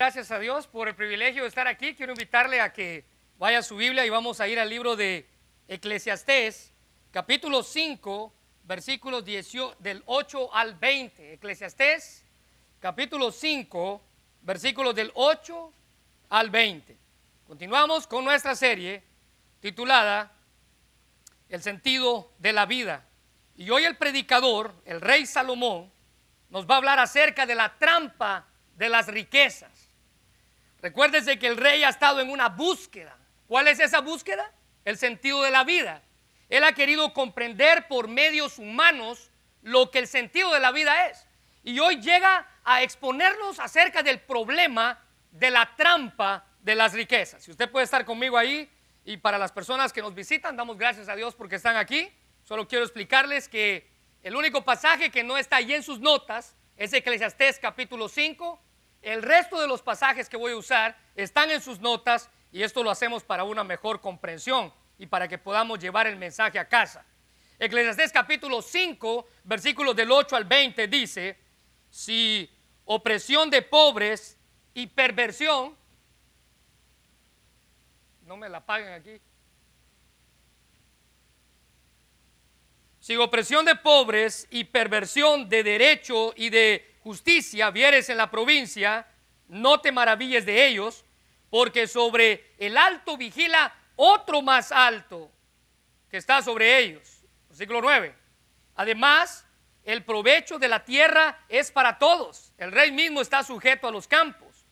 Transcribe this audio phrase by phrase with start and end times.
[0.00, 1.92] Gracias a Dios por el privilegio de estar aquí.
[1.92, 3.04] Quiero invitarle a que
[3.36, 5.28] vaya a su Biblia y vamos a ir al libro de
[5.66, 6.72] Eclesiastés,
[7.10, 8.32] capítulo 5,
[8.62, 11.32] versículos 18, del 8 al 20.
[11.32, 12.24] Eclesiastés,
[12.78, 14.00] capítulo 5,
[14.42, 15.72] versículos del 8
[16.28, 16.96] al 20.
[17.44, 19.02] Continuamos con nuestra serie
[19.58, 20.30] titulada
[21.48, 23.04] El sentido de la vida.
[23.56, 25.90] Y hoy el predicador, el rey Salomón,
[26.50, 28.46] nos va a hablar acerca de la trampa
[28.76, 29.87] de las riquezas.
[30.80, 33.16] Recuérdese que el rey ha estado en una búsqueda.
[33.46, 34.52] ¿Cuál es esa búsqueda?
[34.84, 36.02] El sentido de la vida.
[36.48, 39.30] Él ha querido comprender por medios humanos
[39.62, 41.26] lo que el sentido de la vida es.
[41.64, 47.42] Y hoy llega a exponernos acerca del problema de la trampa de las riquezas.
[47.42, 48.70] Si usted puede estar conmigo ahí
[49.04, 52.10] y para las personas que nos visitan, damos gracias a Dios porque están aquí.
[52.44, 53.90] Solo quiero explicarles que
[54.22, 58.60] el único pasaje que no está ahí en sus notas es Eclesiastés capítulo 5
[59.08, 62.82] el resto de los pasajes que voy a usar están en sus notas y esto
[62.82, 67.06] lo hacemos para una mejor comprensión y para que podamos llevar el mensaje a casa.
[67.58, 71.38] Eclesiastés capítulo 5, versículos del 8 al 20 dice,
[71.88, 72.50] si
[72.84, 74.36] opresión de pobres
[74.74, 75.74] y perversión,
[78.26, 79.18] no me la paguen aquí,
[83.00, 89.06] si opresión de pobres y perversión de derecho y de justicia vieres en la provincia,
[89.48, 91.06] no te maravilles de ellos,
[91.48, 95.30] porque sobre el alto vigila otro más alto
[96.10, 97.22] que está sobre ellos.
[97.48, 98.14] Versículo 9.
[98.74, 99.46] Además,
[99.84, 102.52] el provecho de la tierra es para todos.
[102.58, 104.66] El rey mismo está sujeto a los campos.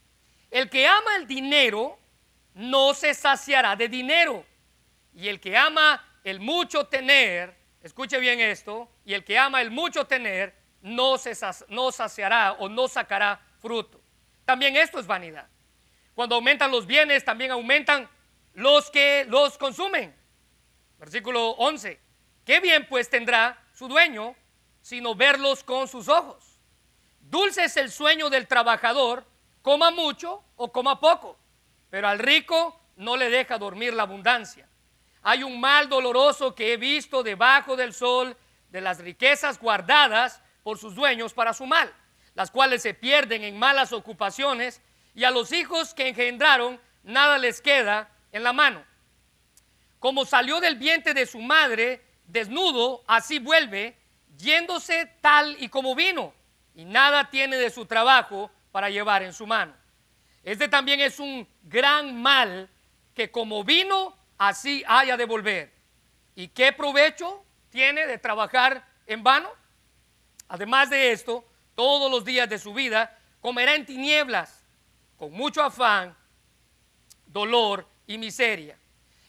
[0.51, 1.99] El que ama el dinero
[2.53, 4.45] no se saciará de dinero.
[5.15, 9.71] Y el que ama el mucho tener, escuche bien esto, y el que ama el
[9.71, 11.37] mucho tener, no, se,
[11.69, 14.01] no saciará o no sacará fruto.
[14.45, 15.49] También esto es vanidad.
[16.15, 18.09] Cuando aumentan los bienes, también aumentan
[18.55, 20.15] los que los consumen.
[20.99, 22.01] Versículo 11.
[22.45, 24.37] ¿Qué bien pues tendrá su dueño
[24.81, 26.61] sino verlos con sus ojos?
[27.19, 29.27] Dulce es el sueño del trabajador,
[29.63, 31.37] coma mucho o coma poco,
[31.91, 34.69] pero al rico no le deja dormir la abundancia.
[35.23, 38.37] Hay un mal doloroso que he visto debajo del sol
[38.71, 41.95] de las riquezas guardadas por sus dueños para su mal,
[42.35, 44.83] las cuales se pierden en malas ocupaciones
[45.15, 48.85] y a los hijos que engendraron nada les queda en la mano.
[50.01, 53.97] Como salió del vientre de su madre desnudo, así vuelve,
[54.37, 56.35] yéndose tal y como vino,
[56.75, 59.73] y nada tiene de su trabajo para llevar en su mano.
[60.43, 62.69] Este también es un gran mal
[63.15, 65.73] que como vino, así haya de volver.
[66.35, 69.49] ¿Y qué provecho tiene de trabajar en vano?
[70.49, 74.65] Además de esto, todos los días de su vida comerá en tinieblas,
[75.17, 76.17] con mucho afán,
[77.27, 78.79] dolor y miseria.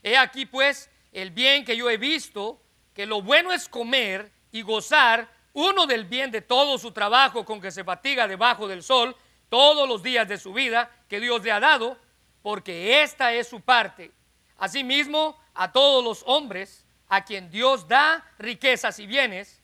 [0.04, 2.62] He aquí pues el bien que yo he visto,
[2.94, 7.60] que lo bueno es comer y gozar uno del bien de todo su trabajo con
[7.60, 9.16] que se fatiga debajo del sol
[9.50, 11.98] todos los días de su vida que Dios le ha dado,
[12.42, 14.12] porque esta es su parte.
[14.58, 19.62] Asimismo, a todos los hombres a quien Dios da riquezas y bienes,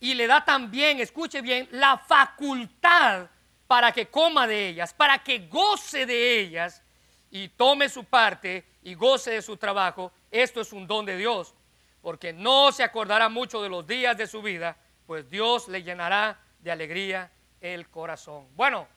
[0.00, 3.28] y le da también, escuche bien, la facultad
[3.66, 6.82] para que coma de ellas, para que goce de ellas
[7.30, 10.10] y tome su parte y goce de su trabajo.
[10.30, 11.54] Esto es un don de Dios,
[12.00, 16.40] porque no se acordará mucho de los días de su vida, pues Dios le llenará
[16.58, 17.30] de alegría
[17.60, 18.48] el corazón.
[18.56, 18.88] Bueno,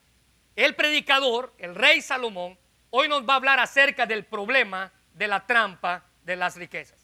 [0.55, 2.57] el predicador, el rey Salomón,
[2.91, 7.02] hoy nos va a hablar acerca del problema de la trampa de las riquezas.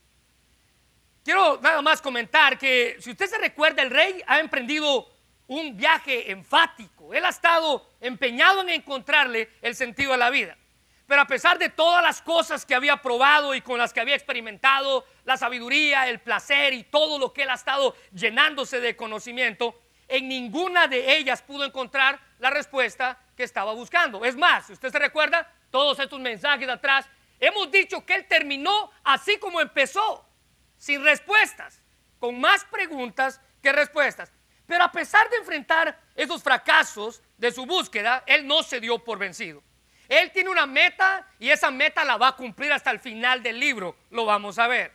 [1.30, 5.08] Quiero nada más comentar que si usted se recuerda, el rey ha emprendido
[5.46, 7.14] un viaje enfático.
[7.14, 10.58] Él ha estado empeñado en encontrarle el sentido a la vida.
[11.06, 14.16] Pero a pesar de todas las cosas que había probado y con las que había
[14.16, 19.80] experimentado, la sabiduría, el placer y todo lo que él ha estado llenándose de conocimiento,
[20.08, 24.26] en ninguna de ellas pudo encontrar la respuesta que estaba buscando.
[24.26, 27.08] Es más, si usted se recuerda, todos estos mensajes atrás,
[27.40, 30.26] hemos dicho que él terminó así como empezó
[30.80, 31.82] sin respuestas,
[32.18, 34.32] con más preguntas que respuestas.
[34.66, 39.20] Pero a pesar de enfrentar esos fracasos de su búsqueda, él no se dio por
[39.20, 39.62] vencido.
[40.08, 43.60] Él tiene una meta y esa meta la va a cumplir hasta el final del
[43.60, 43.96] libro.
[44.10, 44.92] Lo vamos a ver.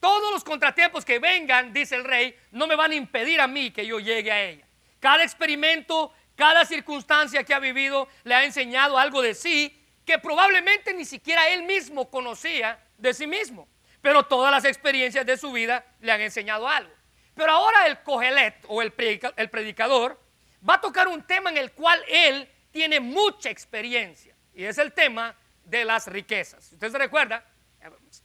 [0.00, 3.70] Todos los contratiempos que vengan, dice el rey, no me van a impedir a mí
[3.70, 4.66] que yo llegue a ella.
[4.98, 10.92] Cada experimento, cada circunstancia que ha vivido le ha enseñado algo de sí que probablemente
[10.92, 13.68] ni siquiera él mismo conocía de sí mismo
[14.02, 16.92] pero todas las experiencias de su vida le han enseñado algo.
[17.34, 20.20] Pero ahora el cogelet o el predicador
[20.68, 24.92] va a tocar un tema en el cual él tiene mucha experiencia y es el
[24.92, 25.34] tema
[25.64, 26.72] de las riquezas.
[26.72, 27.44] Usted se recuerda,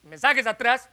[0.03, 0.89] mensajes atrás,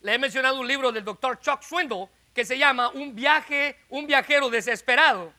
[0.00, 4.06] le he mencionado un libro del doctor Chuck Swindoll que se llama Un viaje, un
[4.06, 5.32] viajero desesperado.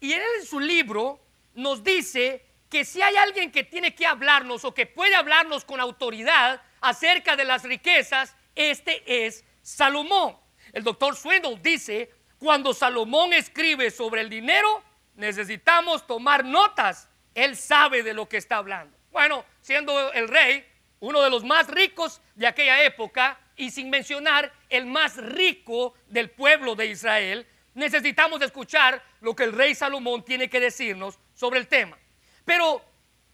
[0.00, 1.20] Y él en su libro
[1.54, 5.78] nos dice que si hay alguien que tiene que hablarnos o que puede hablarnos con
[5.78, 10.36] autoridad acerca de las riquezas, este es Salomón.
[10.72, 14.82] El doctor Swindoll dice, cuando Salomón escribe sobre el dinero,
[15.14, 17.08] necesitamos tomar notas.
[17.34, 18.96] Él sabe de lo que está hablando.
[19.10, 20.66] Bueno, siendo el rey,
[21.00, 26.30] uno de los más ricos de aquella época, y sin mencionar el más rico del
[26.30, 31.68] pueblo de Israel, necesitamos escuchar lo que el rey Salomón tiene que decirnos sobre el
[31.68, 31.96] tema.
[32.44, 32.84] Pero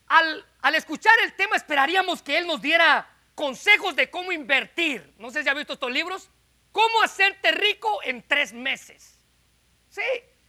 [0.06, 5.14] al, al escuchar el tema esperaríamos que él nos diera consejos de cómo invertir.
[5.16, 6.28] No sé si ha visto estos libros.
[6.72, 9.16] ¿Cómo hacerte rico en tres meses?
[9.88, 10.02] Sí,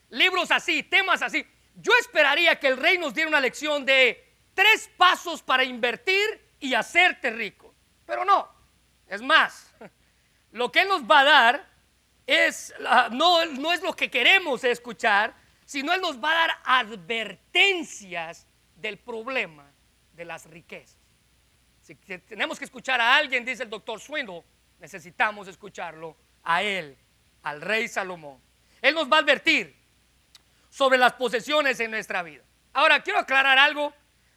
[0.09, 1.45] libros así, temas así.
[1.75, 6.25] Yo esperaría que el rey nos diera una lección de tres pasos para invertir
[6.59, 7.75] y hacerte rico.
[8.07, 8.49] Pero no,
[9.07, 9.71] es más,
[10.51, 11.69] lo que él nos va a dar
[12.25, 12.73] es,
[13.11, 18.97] no, no es lo que queremos escuchar, sino él nos va a dar advertencias del
[18.97, 19.71] problema
[20.13, 20.98] de las riquezas.
[21.89, 24.43] Si tenemos que escuchar a alguien, dice el doctor Swindle,
[24.79, 26.95] necesitamos escucharlo a él,
[27.41, 28.39] al rey Salomón.
[28.79, 29.75] Él nos va a advertir
[30.69, 32.43] sobre las posesiones en nuestra vida.
[32.73, 33.91] Ahora, quiero aclarar algo.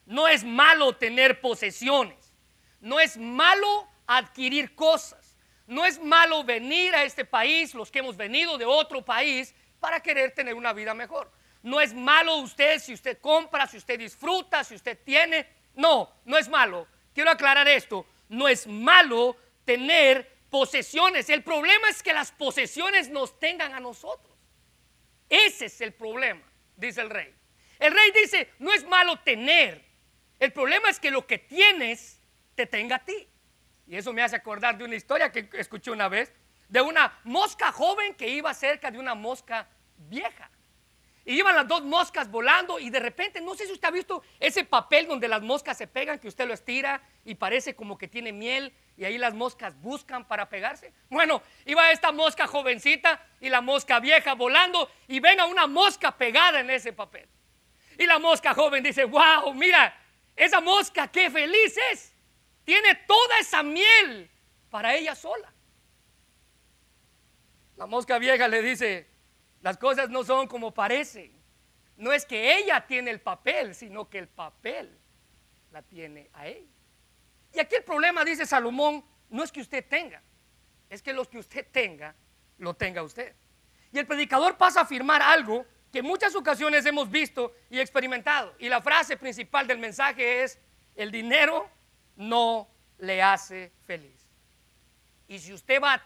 [0.06, 2.32] No es malo tener posesiones.
[2.81, 5.37] No es malo adquirir cosas.
[5.66, 10.00] No es malo venir a este país, los que hemos venido de otro país, para
[10.00, 11.31] querer tener una vida mejor.
[11.62, 15.46] No es malo usted si usted compra, si usted disfruta, si usted tiene.
[15.75, 16.88] No, no es malo.
[17.14, 18.06] Quiero aclarar esto.
[18.29, 21.29] No es malo tener posesiones.
[21.31, 24.37] El problema es que las posesiones nos tengan a nosotros.
[25.29, 26.43] Ese es el problema,
[26.76, 27.35] dice el rey.
[27.79, 29.82] El rey dice, no es malo tener.
[30.38, 32.20] El problema es que lo que tienes
[32.55, 33.26] te tenga a ti.
[33.87, 36.32] Y eso me hace acordar de una historia que escuché una vez,
[36.69, 40.50] de una mosca joven que iba cerca de una mosca vieja.
[41.24, 44.22] Y iban las dos moscas volando y de repente, no sé si usted ha visto
[44.40, 48.08] ese papel donde las moscas se pegan, que usted lo estira y parece como que
[48.08, 50.92] tiene miel y ahí las moscas buscan para pegarse.
[51.08, 56.16] Bueno, iba esta mosca jovencita y la mosca vieja volando y ven a una mosca
[56.16, 57.28] pegada en ese papel.
[57.98, 59.96] Y la mosca joven dice, wow, mira,
[60.34, 62.12] esa mosca qué feliz es.
[62.64, 64.28] Tiene toda esa miel
[64.70, 65.52] para ella sola.
[67.76, 69.12] La mosca vieja le dice,
[69.62, 71.32] las cosas no son como parecen.
[71.97, 74.99] No es que ella tiene el papel, sino que el papel
[75.70, 76.70] la tiene a ella.
[77.55, 80.23] Y aquí el problema, dice Salomón, no es que usted tenga,
[80.91, 82.14] es que lo que usted tenga,
[82.59, 83.35] lo tenga usted.
[83.93, 88.55] Y el predicador pasa a afirmar algo que en muchas ocasiones hemos visto y experimentado.
[88.59, 90.59] Y la frase principal del mensaje es,
[90.97, 91.69] el dinero
[92.17, 92.69] no
[92.99, 94.29] le hace feliz.
[95.29, 96.03] Y si usted va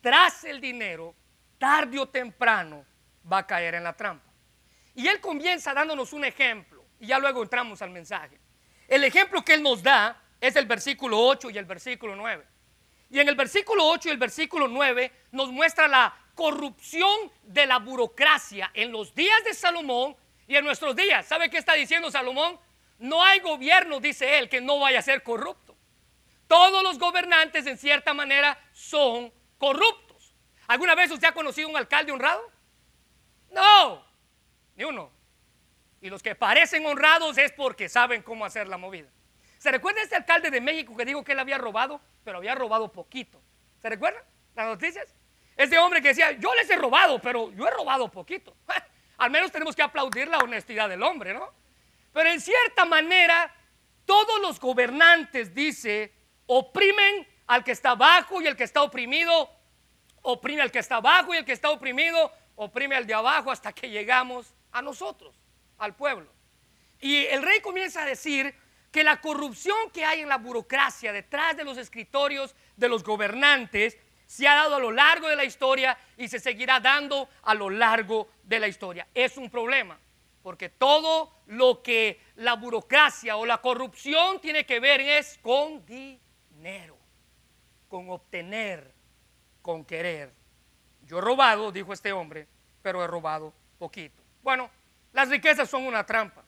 [0.00, 1.14] tras el dinero,
[1.58, 2.84] tarde o temprano,
[3.30, 4.30] va a caer en la trampa.
[4.94, 8.38] Y él comienza dándonos un ejemplo, y ya luego entramos al mensaje.
[8.86, 12.44] El ejemplo que él nos da es el versículo 8 y el versículo 9.
[13.10, 17.78] Y en el versículo 8 y el versículo 9 nos muestra la corrupción de la
[17.78, 21.26] burocracia en los días de Salomón y en nuestros días.
[21.26, 22.58] ¿Sabe qué está diciendo Salomón?
[22.98, 25.76] No hay gobierno, dice él, que no vaya a ser corrupto.
[26.46, 30.34] Todos los gobernantes en cierta manera son corruptos.
[30.66, 32.42] ¿Alguna vez usted ha conocido un alcalde honrado?
[33.54, 34.04] No,
[34.76, 35.10] ni uno.
[36.00, 39.08] Y los que parecen honrados es porque saben cómo hacer la movida.
[39.58, 42.92] ¿Se recuerda este alcalde de México que dijo que él había robado, pero había robado
[42.92, 43.40] poquito?
[43.80, 44.22] ¿Se recuerda
[44.54, 45.14] las noticias?
[45.56, 48.54] Ese hombre que decía, yo les he robado, pero yo he robado poquito.
[49.18, 51.50] Al menos tenemos que aplaudir la honestidad del hombre, ¿no?
[52.12, 53.54] Pero en cierta manera,
[54.04, 56.12] todos los gobernantes, dice,
[56.46, 59.50] oprimen al que está abajo y el que está oprimido,
[60.22, 63.72] oprime al que está abajo y el que está oprimido, oprime al de abajo hasta
[63.72, 65.34] que llegamos a nosotros,
[65.78, 66.30] al pueblo.
[67.00, 68.54] Y el rey comienza a decir
[68.90, 73.98] que la corrupción que hay en la burocracia detrás de los escritorios de los gobernantes
[74.26, 77.70] se ha dado a lo largo de la historia y se seguirá dando a lo
[77.70, 79.06] largo de la historia.
[79.12, 79.98] Es un problema,
[80.42, 86.96] porque todo lo que la burocracia o la corrupción tiene que ver es con dinero,
[87.88, 88.94] con obtener,
[89.60, 90.32] con querer.
[91.06, 92.46] Yo he robado, dijo este hombre,
[92.82, 94.22] pero he robado poquito.
[94.42, 94.70] Bueno,
[95.12, 96.44] las riquezas son una trampa.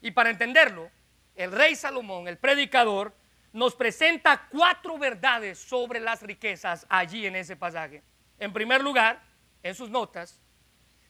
[0.00, 0.90] Y para entenderlo,
[1.34, 3.14] el rey Salomón, el predicador,
[3.52, 8.02] nos presenta cuatro verdades sobre las riquezas allí en ese pasaje.
[8.38, 9.20] En primer lugar,
[9.62, 10.40] en sus notas,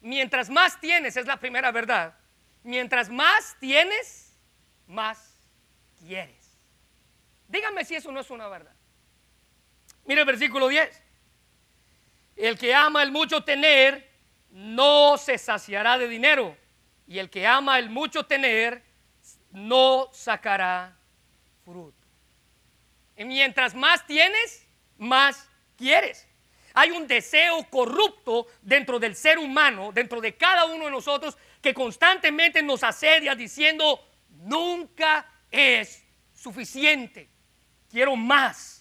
[0.00, 2.14] mientras más tienes es la primera verdad.
[2.62, 4.38] mientras más tienes,
[4.86, 5.34] más
[5.98, 6.58] quieres.
[7.48, 8.74] Dígame si eso no es una verdad.
[10.04, 11.02] Mire el versículo 10.
[12.36, 14.10] El que ama el mucho tener
[14.50, 16.56] no se saciará de dinero.
[17.06, 18.82] Y el que ama el mucho tener
[19.50, 20.96] no sacará
[21.64, 22.06] fruto.
[23.16, 26.26] Y mientras más tienes, más quieres.
[26.74, 31.74] Hay un deseo corrupto dentro del ser humano, dentro de cada uno de nosotros, que
[31.74, 37.28] constantemente nos asedia diciendo, nunca es suficiente,
[37.90, 38.79] quiero más.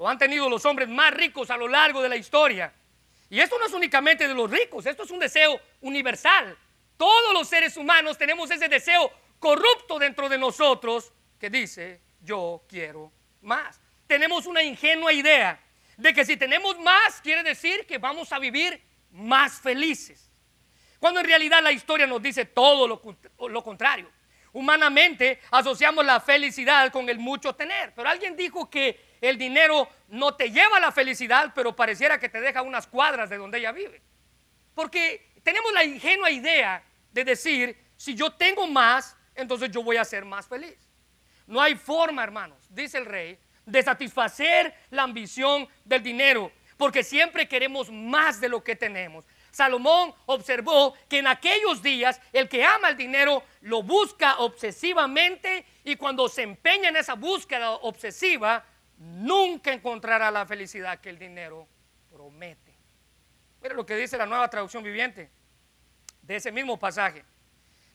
[0.00, 2.72] Lo han tenido los hombres más ricos a lo largo de la historia.
[3.28, 6.56] Y esto no es únicamente de los ricos, esto es un deseo universal.
[6.96, 13.12] Todos los seres humanos tenemos ese deseo corrupto dentro de nosotros que dice, yo quiero
[13.42, 13.78] más.
[14.06, 15.60] Tenemos una ingenua idea
[15.98, 20.30] de que si tenemos más quiere decir que vamos a vivir más felices.
[20.98, 23.02] Cuando en realidad la historia nos dice todo lo,
[23.50, 24.10] lo contrario.
[24.54, 30.34] Humanamente asociamos la felicidad con el mucho tener, pero alguien dijo que el dinero no
[30.34, 33.72] te lleva a la felicidad, pero pareciera que te deja unas cuadras de donde ella
[33.72, 34.02] vive.
[34.74, 40.04] Porque tenemos la ingenua idea de decir, si yo tengo más, entonces yo voy a
[40.04, 40.76] ser más feliz.
[41.46, 47.48] No hay forma, hermanos, dice el rey, de satisfacer la ambición del dinero, porque siempre
[47.48, 49.24] queremos más de lo que tenemos.
[49.50, 55.96] Salomón observó que en aquellos días el que ama el dinero lo busca obsesivamente y
[55.96, 58.64] cuando se empeña en esa búsqueda obsesiva,
[59.00, 61.66] nunca encontrará la felicidad que el dinero
[62.12, 62.74] promete.
[63.62, 65.30] Mira lo que dice la nueva traducción viviente
[66.22, 67.24] de ese mismo pasaje.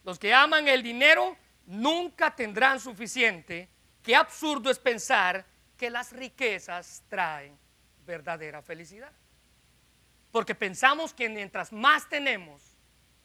[0.03, 3.69] Los que aman el dinero nunca tendrán suficiente.
[4.01, 5.45] Qué absurdo es pensar
[5.77, 7.57] que las riquezas traen
[8.05, 9.11] verdadera felicidad.
[10.31, 12.61] Porque pensamos que mientras más tenemos,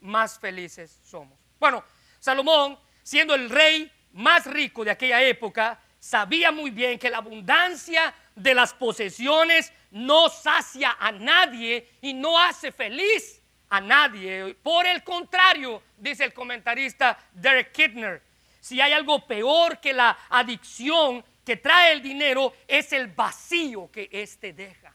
[0.00, 1.38] más felices somos.
[1.58, 1.82] Bueno,
[2.18, 8.12] Salomón, siendo el rey más rico de aquella época, sabía muy bien que la abundancia
[8.34, 14.54] de las posesiones no sacia a nadie y no hace feliz a nadie.
[14.54, 18.22] Por el contrario, dice el comentarista Derek Kidner,
[18.60, 24.08] si hay algo peor que la adicción que trae el dinero, es el vacío que
[24.10, 24.94] éste deja.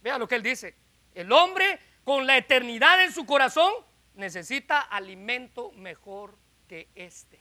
[0.00, 0.74] Vea lo que él dice.
[1.14, 3.72] El hombre con la eternidad en su corazón
[4.14, 6.36] necesita alimento mejor
[6.68, 7.40] que este.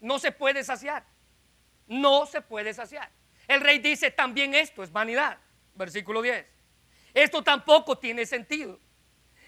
[0.00, 1.04] No se puede saciar
[1.86, 3.10] no se puede saciar.
[3.48, 5.38] El rey dice también esto es vanidad.
[5.74, 6.46] Versículo 10.
[7.14, 8.78] Esto tampoco tiene sentido.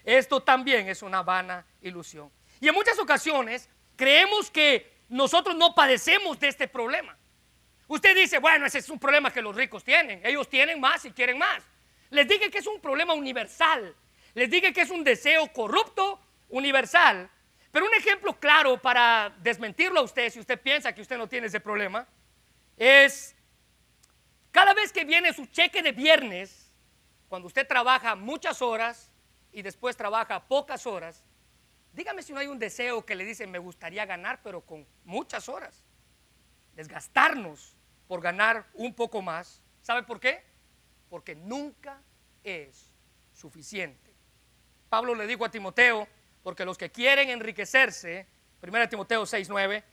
[0.04, 2.30] Esto también es una vana ilusión.
[2.60, 7.16] Y en muchas ocasiones creemos que nosotros no padecemos de este problema.
[7.88, 10.20] Usted dice, bueno, ese es un problema que los ricos tienen.
[10.24, 11.64] Ellos tienen más y quieren más.
[12.10, 13.94] Les dije que es un problema universal.
[14.34, 17.30] Les dije que es un deseo corrupto universal.
[17.70, 21.46] Pero un ejemplo claro para desmentirlo a usted, si usted piensa que usted no tiene
[21.46, 22.06] ese problema,
[22.78, 23.34] es
[24.50, 26.72] cada vez que viene su cheque de viernes,
[27.28, 29.10] cuando usted trabaja muchas horas
[29.52, 31.24] y después trabaja pocas horas,
[31.92, 35.48] dígame si no hay un deseo que le dice, me gustaría ganar, pero con muchas
[35.48, 35.84] horas.
[36.74, 39.62] Desgastarnos por ganar un poco más.
[39.82, 40.42] ¿Sabe por qué?
[41.10, 42.00] Porque nunca
[42.42, 42.90] es
[43.32, 44.14] suficiente.
[44.88, 46.08] Pablo le dijo a Timoteo,
[46.42, 48.26] porque los que quieren enriquecerse,
[48.62, 49.84] 1 Timoteo 6:9,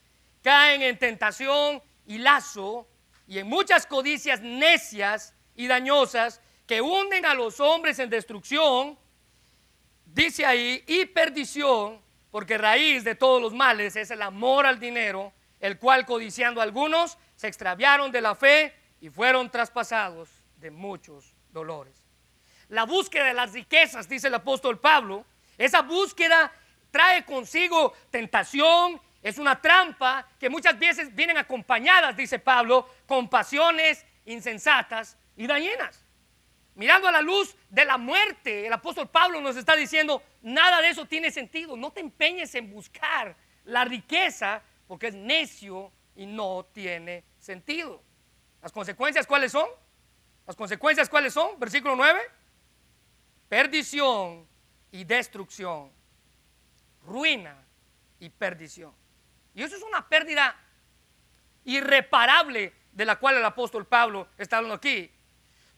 [0.41, 2.87] caen en tentación y lazo
[3.27, 8.97] y en muchas codicias necias y dañosas que hunden a los hombres en destrucción,
[10.05, 15.33] dice ahí, y perdición, porque raíz de todos los males es el amor al dinero,
[15.59, 22.05] el cual codiciando algunos se extraviaron de la fe y fueron traspasados de muchos dolores.
[22.69, 25.25] La búsqueda de las riquezas, dice el apóstol Pablo,
[25.57, 26.51] esa búsqueda
[26.91, 34.05] trae consigo tentación es una trampa que muchas veces vienen acompañadas, dice Pablo, con pasiones
[34.23, 36.05] insensatas y dañinas.
[36.75, 40.89] Mirando a la luz de la muerte, el apóstol Pablo nos está diciendo, nada de
[40.89, 41.75] eso tiene sentido.
[41.75, 48.03] No te empeñes en buscar la riqueza porque es necio y no tiene sentido.
[48.61, 49.67] ¿Las consecuencias cuáles son?
[50.45, 51.59] ¿Las consecuencias cuáles son?
[51.59, 52.21] Versículo 9.
[53.49, 54.45] Perdición
[54.91, 55.91] y destrucción.
[57.07, 57.57] Ruina
[58.19, 58.93] y perdición.
[59.55, 60.55] Y eso es una pérdida
[61.63, 65.09] irreparable de la cual el apóstol Pablo está hablando aquí.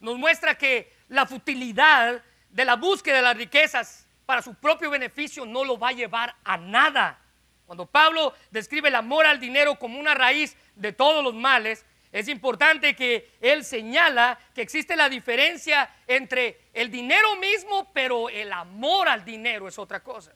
[0.00, 5.46] Nos muestra que la futilidad de la búsqueda de las riquezas para su propio beneficio
[5.46, 7.18] no lo va a llevar a nada.
[7.66, 12.28] Cuando Pablo describe el amor al dinero como una raíz de todos los males, es
[12.28, 19.08] importante que él señala que existe la diferencia entre el dinero mismo, pero el amor
[19.08, 20.32] al dinero es otra cosa.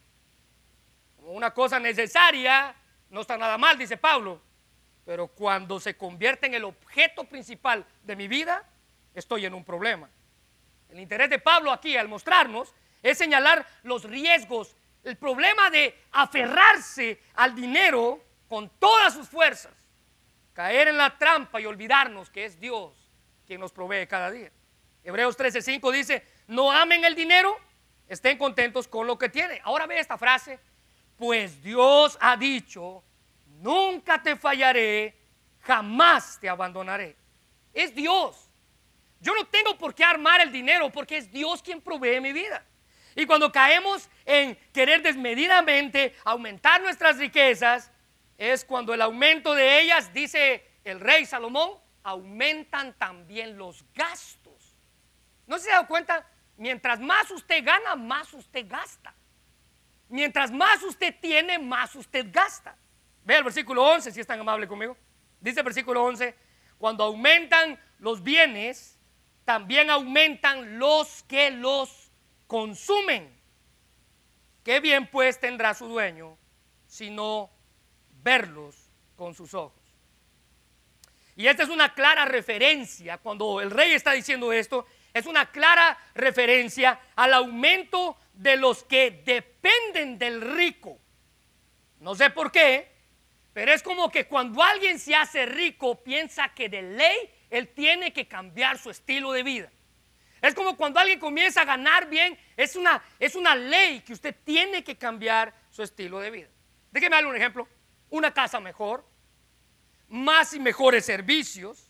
[1.16, 2.74] como una cosa necesaria,
[3.12, 4.40] no está nada mal, dice Pablo.
[5.04, 8.66] Pero cuando se convierte en el objeto principal de mi vida,
[9.14, 10.08] estoy en un problema.
[10.88, 17.20] El interés de Pablo aquí al mostrarnos es señalar los riesgos, el problema de aferrarse
[17.34, 19.72] al dinero con todas sus fuerzas,
[20.54, 22.94] caer en la trampa y olvidarnos que es Dios
[23.46, 24.50] quien nos provee cada día.
[25.04, 27.56] Hebreos 13:5 dice, no amen el dinero,
[28.08, 29.60] estén contentos con lo que tienen.
[29.64, 30.58] Ahora ve esta frase,
[31.22, 33.04] pues Dios ha dicho,
[33.60, 35.16] nunca te fallaré,
[35.60, 37.14] jamás te abandonaré.
[37.72, 38.50] Es Dios.
[39.20, 42.66] Yo no tengo por qué armar el dinero porque es Dios quien provee mi vida.
[43.14, 47.92] Y cuando caemos en querer desmedidamente aumentar nuestras riquezas,
[48.36, 54.74] es cuando el aumento de ellas, dice el rey Salomón, aumentan también los gastos.
[55.46, 56.28] ¿No se ha dado cuenta?
[56.56, 59.14] Mientras más usted gana, más usted gasta.
[60.12, 62.76] Mientras más usted tiene, más usted gasta.
[63.24, 64.94] Ve el versículo 11, si es tan amable conmigo.
[65.40, 66.36] Dice el versículo 11,
[66.76, 68.98] cuando aumentan los bienes,
[69.46, 72.12] también aumentan los que los
[72.46, 73.34] consumen.
[74.62, 76.36] Qué bien pues tendrá su dueño
[76.86, 77.50] si no
[78.22, 79.80] verlos con sus ojos.
[81.36, 85.98] Y esta es una clara referencia, cuando el rey está diciendo esto, es una clara
[86.14, 90.98] referencia al aumento de los que dependen del rico.
[92.00, 92.90] No sé por qué,
[93.52, 98.12] pero es como que cuando alguien se hace rico piensa que de ley él tiene
[98.12, 99.70] que cambiar su estilo de vida.
[100.40, 104.34] Es como cuando alguien comienza a ganar bien, es una, es una ley que usted
[104.44, 106.48] tiene que cambiar su estilo de vida.
[106.90, 107.68] Déjeme darle un ejemplo.
[108.10, 109.06] Una casa mejor,
[110.08, 111.88] más y mejores servicios.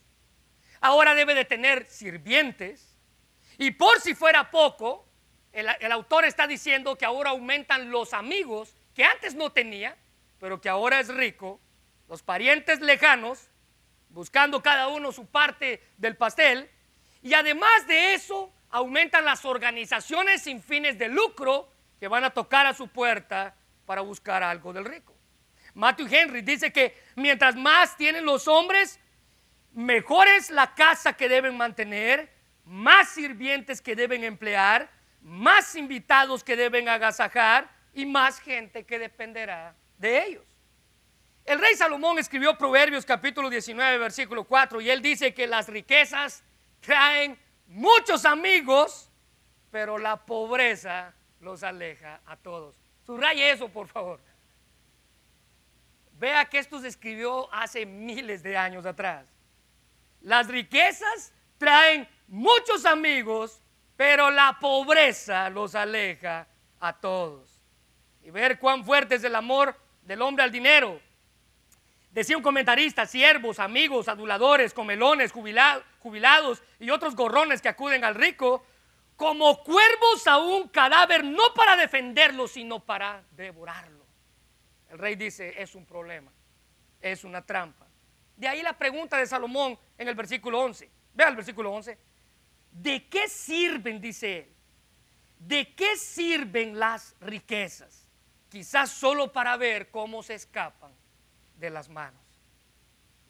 [0.81, 2.92] Ahora debe de tener sirvientes.
[3.59, 5.07] Y por si fuera poco,
[5.53, 9.97] el, autor está diciendo que ahora aumentan los amigos que antes no tenía,
[10.39, 11.61] pero que ahora es rico,
[12.09, 13.49] los parientes lejanos
[14.09, 16.71] buscando cada uno su parte del pastel.
[17.23, 22.67] Y además de eso, aumentan las organizaciones sin fines de lucro que van a tocar
[22.67, 23.55] a su puerta
[23.87, 25.15] para buscar algo del rico.
[25.75, 28.99] Matthew Henry dice que mientras más tienen los hombres,
[29.73, 32.32] mejor es la casa que deben mantener,
[32.65, 39.75] más sirvientes que deben emplear, más invitados que deben agasajar y más gente que dependerá
[39.99, 40.45] de ellos.
[41.45, 46.45] El rey Salomón escribió Proverbios capítulo 19, versículo 4, y él dice que las riquezas
[46.81, 49.11] traen muchos amigos,
[49.71, 52.77] pero la pobreza los aleja a todos.
[53.05, 54.21] Subraye eso, por favor.
[56.13, 59.29] Vea que esto se escribió hace miles de años atrás.
[60.21, 63.63] Las riquezas traen muchos amigos,
[63.97, 66.49] pero la pobreza los aleja
[66.81, 67.61] a todos.
[68.23, 71.01] Y ver cuán fuerte es el amor del hombre al dinero
[72.13, 78.67] Decía un comentarista, siervos, amigos, aduladores, comelones, jubilados y otros gorrones que acuden al rico,
[79.17, 84.05] como cuervos a un cadáver, no para defenderlo, sino para devorarlo.
[84.91, 86.31] El rey dice, es un problema,
[87.01, 87.87] es una trampa.
[88.37, 90.91] De ahí la pregunta de Salomón en el versículo 11.
[91.15, 91.97] Vea el versículo 11.
[92.73, 94.55] ¿De qué sirven, dice él?
[95.39, 98.09] ¿De qué sirven las riquezas?
[98.49, 100.93] Quizás solo para ver cómo se escapan
[101.57, 102.21] de las manos.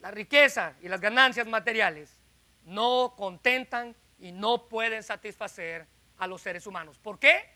[0.00, 2.18] La riqueza y las ganancias materiales
[2.64, 5.87] no contentan y no pueden satisfacer
[6.18, 6.98] a los seres humanos.
[6.98, 7.50] ¿Por qué?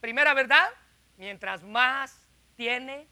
[0.00, 0.68] Primera verdad,
[1.16, 2.16] mientras más
[2.56, 3.06] tiene,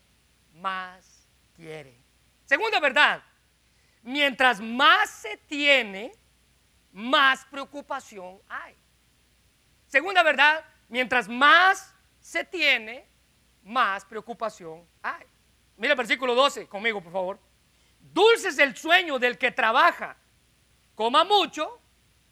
[0.55, 1.97] más quiere.
[2.45, 3.23] Segunda verdad,
[4.03, 6.13] mientras más se tiene,
[6.93, 8.75] más preocupación hay.
[9.87, 13.07] Segunda verdad, mientras más se tiene,
[13.63, 15.25] más preocupación hay.
[15.77, 17.39] Mira el versículo 12 conmigo, por favor.
[18.01, 20.17] Dulce es el sueño del que trabaja,
[20.95, 21.81] coma mucho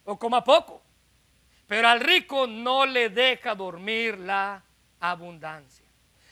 [0.04, 0.82] o coma poco,
[1.66, 4.62] pero al rico no le deja dormir la
[5.00, 5.86] abundancia.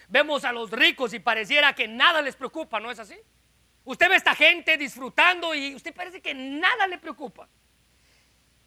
[0.09, 3.17] Vemos a los ricos y pareciera que nada les preocupa, ¿no es así?
[3.85, 7.49] Usted ve a esta gente disfrutando y usted parece que nada le preocupa.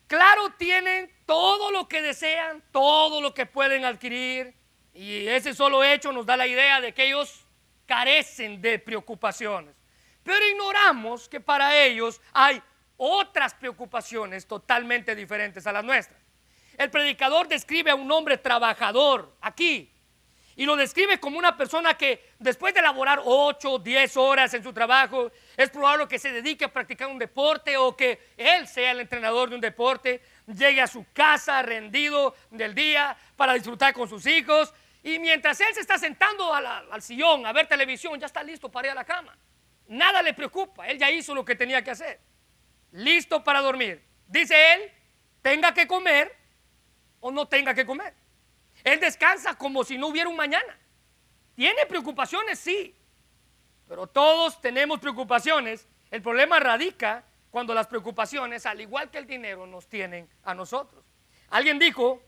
[0.10, 4.56] Claro, tienen todo lo que desean, todo lo que pueden adquirir,
[4.92, 7.46] y ese solo hecho nos da la idea de que ellos
[7.86, 9.76] carecen de preocupaciones.
[10.24, 12.60] Pero ignoramos que para ellos hay
[12.98, 16.20] otras preocupaciones totalmente diferentes a las nuestras.
[16.76, 19.94] El predicador describe a un hombre trabajador aquí
[20.60, 24.74] y lo describe como una persona que después de laborar 8, 10 horas en su
[24.74, 29.00] trabajo, es probable que se dedique a practicar un deporte o que él sea el
[29.00, 34.26] entrenador de un deporte, llegue a su casa rendido del día para disfrutar con sus
[34.26, 38.70] hijos Y mientras él se está sentando al sillón a ver televisión, ya está listo
[38.70, 39.38] para ir a la cama.
[39.88, 42.20] Nada le preocupa, él ya hizo lo que tenía que hacer.
[42.92, 44.04] Listo para dormir.
[44.28, 44.92] Dice él,
[45.42, 46.36] tenga que comer
[47.22, 48.14] o no tenga que comer.
[48.84, 50.78] Él descansa como si no hubiera un mañana.
[51.56, 52.60] ¿Tiene preocupaciones?
[52.60, 52.96] Sí.
[53.88, 55.88] Pero todos tenemos preocupaciones.
[56.12, 61.04] El problema radica cuando las preocupaciones, al igual que el dinero, nos tienen a nosotros.
[61.50, 62.22] Alguien dijo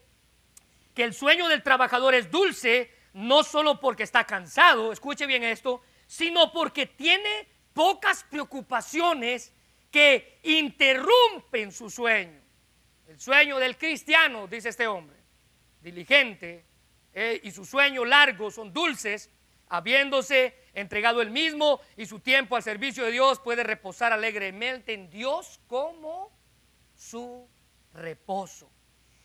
[0.94, 5.82] que el sueño del trabajador es dulce no solo porque está cansado, escuche bien esto,
[6.08, 9.54] sino porque tiene pocas preocupaciones
[9.90, 12.42] que interrumpen su sueño.
[13.08, 15.18] El sueño del cristiano, dice este hombre,
[15.82, 16.66] diligente,
[17.14, 19.30] eh, y su sueño largo son dulces,
[19.68, 25.10] habiéndose entregado el mismo y su tiempo al servicio de Dios, puede reposar alegremente en
[25.10, 26.32] Dios como
[26.96, 27.48] su
[27.94, 28.70] reposo.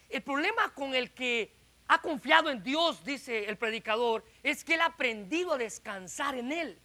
[0.09, 1.53] El problema con el que
[1.89, 6.53] ha confiado en Dios, dice el predicador, es que él ha aprendido a descansar en
[6.53, 6.79] Él.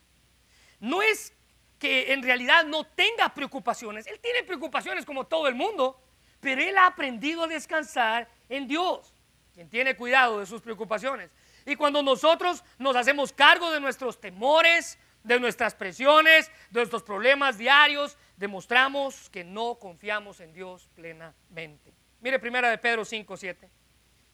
[0.80, 1.34] No es
[1.80, 6.00] que en realidad no tenga preocupaciones, él tiene preocupaciones como todo el mundo,
[6.40, 9.14] pero él ha aprendido a descansar en Dios,
[9.54, 11.32] quien tiene cuidado de sus preocupaciones.
[11.66, 17.58] Y cuando nosotros nos hacemos cargo de nuestros temores, de nuestras presiones, de nuestros problemas
[17.58, 21.94] diarios, demostramos que no confiamos en Dios plenamente.
[22.22, 23.70] Mire primera de Pedro 5, 7.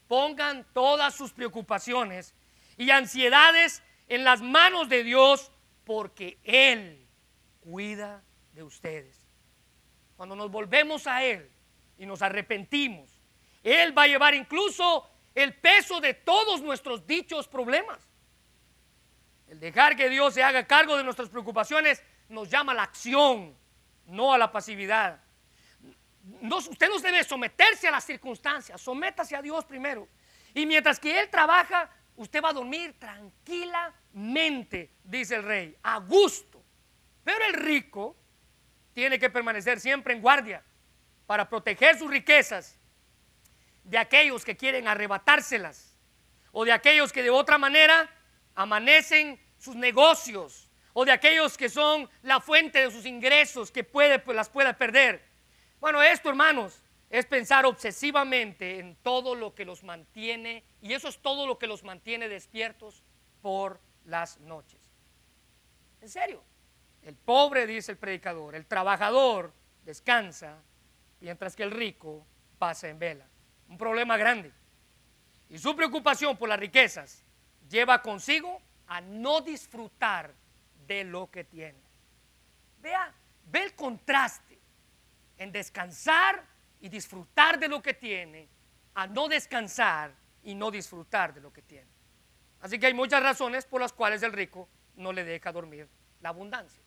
[0.08, 2.34] Pongan todas sus preocupaciones
[2.78, 5.52] y ansiedades en las manos de Dios
[5.84, 7.06] porque Él
[7.60, 9.28] cuida de ustedes.
[10.16, 11.50] Cuando nos volvemos a Él
[11.98, 13.17] y nos arrepentimos,
[13.68, 18.00] Él va a llevar incluso el peso de todos nuestros dichos problemas.
[19.50, 23.54] El dejar que Dios se haga cargo de nuestras preocupaciones nos llama a la acción,
[24.06, 25.20] no a la pasividad.
[26.42, 30.08] Usted no debe someterse a las circunstancias, sométase a Dios primero.
[30.54, 36.64] Y mientras que Él trabaja, usted va a dormir tranquilamente, dice el rey, a gusto.
[37.26, 38.16] Pero el rico
[38.94, 40.64] tiene que permanecer siempre en guardia
[41.26, 42.77] para proteger sus riquezas
[43.88, 45.98] de aquellos que quieren arrebatárselas
[46.52, 48.10] o de aquellos que de otra manera
[48.54, 54.20] amanecen sus negocios o de aquellos que son la fuente de sus ingresos que puede,
[54.20, 55.24] pues, las pueda perder.
[55.80, 61.20] Bueno, esto, hermanos, es pensar obsesivamente en todo lo que los mantiene, y eso es
[61.20, 63.04] todo lo que los mantiene despiertos
[63.42, 64.82] por las noches.
[66.02, 66.44] En serio,
[67.04, 70.58] el pobre, dice el predicador, el trabajador descansa,
[71.22, 72.26] mientras que el rico
[72.58, 73.26] pasa en vela.
[73.70, 74.52] Un problema grande.
[75.50, 77.24] Y su preocupación por las riquezas
[77.70, 80.34] lleva consigo a no disfrutar
[80.88, 81.80] de lo que tiene.
[82.82, 83.14] Vea,
[83.52, 84.58] ve el contraste
[85.38, 86.44] en descansar
[86.80, 88.48] y disfrutar de lo que tiene,
[88.96, 91.88] a no descansar y no disfrutar de lo que tiene.
[92.62, 95.88] Así que hay muchas razones por las cuales el rico no le deja dormir
[96.22, 96.82] la abundancia.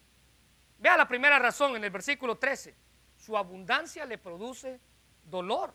[0.79, 2.75] Vea la primera razón en el versículo 13.
[3.17, 4.81] Su abundancia le produce
[5.25, 5.75] dolor.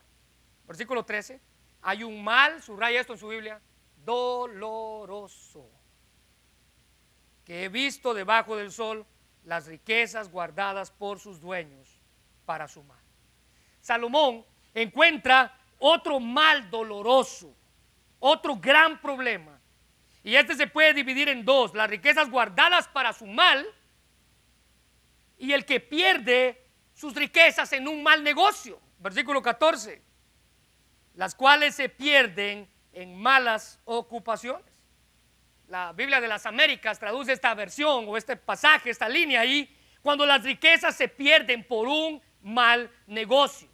[0.68, 1.40] Versículo 13.
[1.82, 3.62] Hay un mal, subraya esto en su Biblia,
[4.04, 5.70] doloroso,
[7.44, 9.06] que he visto debajo del sol
[9.44, 12.02] las riquezas guardadas por sus dueños
[12.46, 13.00] para su mal.
[13.82, 17.56] Salomón encuentra otro mal doloroso,
[18.20, 19.60] otro gran problema.
[20.24, 23.64] Y este se puede dividir en dos, las riquezas guardadas para su mal
[25.38, 28.82] y el que pierde sus riquezas en un mal negocio.
[28.98, 30.02] Versículo 14,
[31.16, 34.66] las cuales se pierden en malas ocupaciones.
[35.68, 40.26] La Biblia de las Américas traduce esta versión o este pasaje, esta línea ahí, cuando
[40.26, 43.68] las riquezas se pierden por un mal negocio.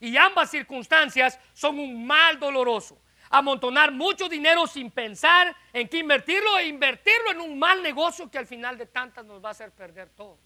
[0.00, 3.00] Y ambas circunstancias son un mal doloroso.
[3.30, 8.38] Amontonar mucho dinero sin pensar en qué invertirlo e invertirlo en un mal negocio que
[8.38, 10.38] al final de tantas nos va a hacer perder todo.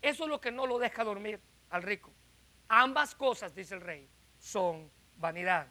[0.00, 2.12] Eso es lo que no lo deja dormir al rico.
[2.68, 5.68] Ambas cosas, dice el rey, son vanidad.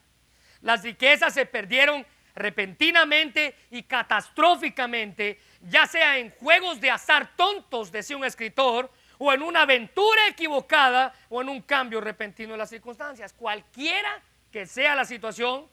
[0.62, 8.18] Las riquezas se perdieron repentinamente y catastróficamente, ya sea en juegos de azar tontos, decía
[8.18, 13.34] un escritor, o en una aventura equivocada o en un cambio repentino de las circunstancias.
[13.34, 14.22] Cualquiera
[14.52, 15.70] que sea la situación,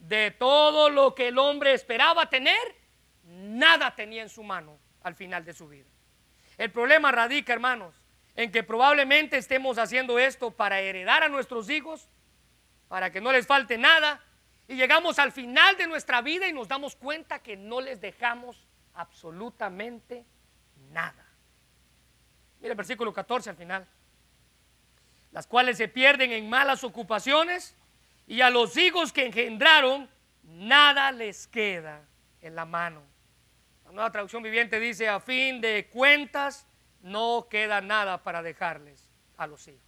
[0.00, 2.58] de todo lo que el hombre esperaba tener,
[3.22, 5.88] nada tenía en su mano al final de su vida.
[6.58, 7.94] El problema radica, hermanos,
[8.34, 12.08] en que probablemente estemos haciendo esto para heredar a nuestros hijos,
[12.90, 14.20] para que no les falte nada,
[14.66, 18.66] y llegamos al final de nuestra vida y nos damos cuenta que no les dejamos
[18.94, 20.24] absolutamente
[20.90, 21.24] nada.
[22.58, 23.86] Mira el versículo 14 al final.
[25.30, 27.76] Las cuales se pierden en malas ocupaciones
[28.26, 30.10] y a los hijos que engendraron
[30.42, 32.02] nada les queda
[32.40, 33.02] en la mano.
[33.84, 36.66] La nueva traducción viviente dice, a fin de cuentas,
[37.02, 39.80] no queda nada para dejarles a los hijos.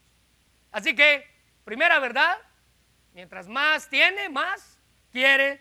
[0.70, 1.26] Así que,
[1.64, 2.38] primera verdad,
[3.14, 4.78] mientras más tiene, más
[5.10, 5.60] quiere.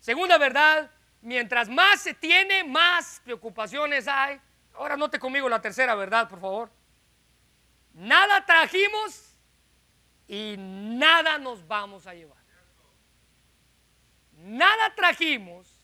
[0.00, 4.40] Segunda verdad, mientras más se tiene, más preocupaciones hay.
[4.74, 6.70] Ahora note conmigo la tercera verdad, por favor.
[7.94, 9.34] Nada trajimos
[10.28, 12.38] y nada nos vamos a llevar.
[14.38, 15.78] Nada trajimos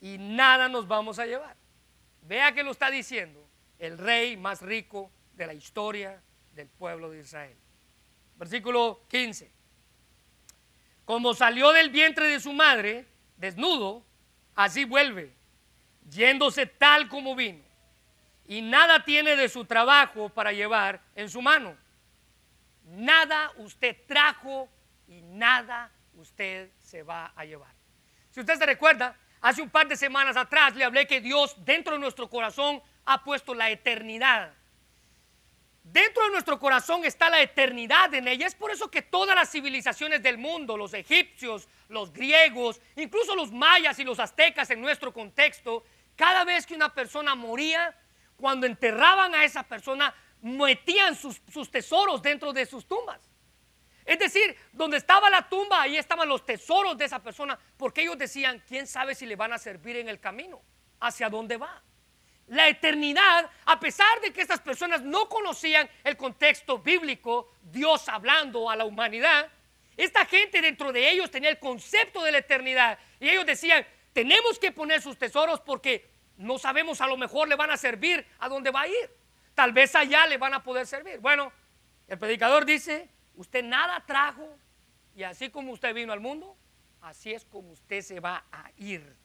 [0.00, 1.54] y nada nos vamos a llevar.
[2.22, 3.46] Vea que lo está diciendo
[3.78, 6.22] el rey más rico de la historia
[6.54, 7.56] del pueblo de Israel.
[8.36, 9.57] Versículo 15.
[11.08, 13.06] Como salió del vientre de su madre,
[13.38, 14.04] desnudo,
[14.54, 15.32] así vuelve,
[16.06, 17.64] yéndose tal como vino.
[18.44, 21.74] Y nada tiene de su trabajo para llevar en su mano.
[22.84, 24.68] Nada usted trajo
[25.06, 27.72] y nada usted se va a llevar.
[28.28, 31.94] Si usted se recuerda, hace un par de semanas atrás le hablé que Dios dentro
[31.94, 34.52] de nuestro corazón ha puesto la eternidad.
[35.98, 38.46] Dentro de nuestro corazón está la eternidad en ella.
[38.46, 43.50] Es por eso que todas las civilizaciones del mundo, los egipcios, los griegos, incluso los
[43.50, 45.82] mayas y los aztecas en nuestro contexto,
[46.14, 47.98] cada vez que una persona moría,
[48.36, 53.20] cuando enterraban a esa persona, metían sus, sus tesoros dentro de sus tumbas.
[54.04, 58.16] Es decir, donde estaba la tumba, ahí estaban los tesoros de esa persona, porque ellos
[58.16, 60.62] decían, ¿quién sabe si le van a servir en el camino?
[61.00, 61.82] ¿Hacia dónde va?
[62.48, 68.70] La eternidad, a pesar de que estas personas no conocían el contexto bíblico, Dios hablando
[68.70, 69.48] a la humanidad,
[69.96, 74.58] esta gente dentro de ellos tenía el concepto de la eternidad y ellos decían, tenemos
[74.58, 78.48] que poner sus tesoros porque no sabemos, a lo mejor le van a servir a
[78.48, 79.10] donde va a ir.
[79.54, 81.18] Tal vez allá le van a poder servir.
[81.18, 81.52] Bueno,
[82.06, 84.48] el predicador dice, usted nada trajo
[85.16, 86.56] y así como usted vino al mundo,
[87.02, 89.16] así es como usted se va a ir.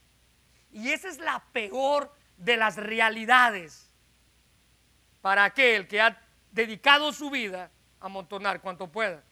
[0.72, 3.90] Y esa es la peor de las realidades
[5.22, 9.24] para aquel que ha dedicado su vida a amontonar cuanto pueda.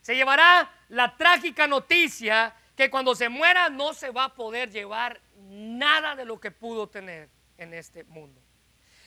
[0.00, 5.20] Se llevará la trágica noticia que cuando se muera no se va a poder llevar
[5.36, 8.40] nada de lo que pudo tener en este mundo.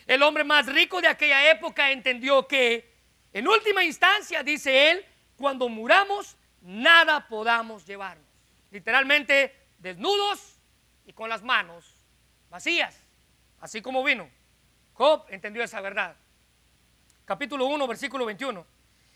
[0.05, 2.93] El hombre más rico de aquella época entendió que,
[3.31, 5.05] en última instancia, dice él,
[5.37, 8.27] cuando muramos, nada podamos llevarnos.
[8.69, 10.59] Literalmente, desnudos
[11.05, 11.92] y con las manos
[12.53, 12.95] vacías,
[13.61, 14.29] así como vino.
[14.93, 16.15] Job entendió esa verdad.
[17.25, 18.63] Capítulo 1, versículo 21.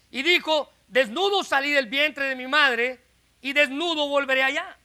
[0.10, 3.00] Y dijo, desnudo salí del vientre de mi madre
[3.40, 4.76] y desnudo volveré allá.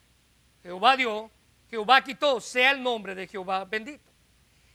[0.63, 1.31] Jehová dio,
[1.71, 4.13] Jehová quitó, sea el nombre de Jehová bendito.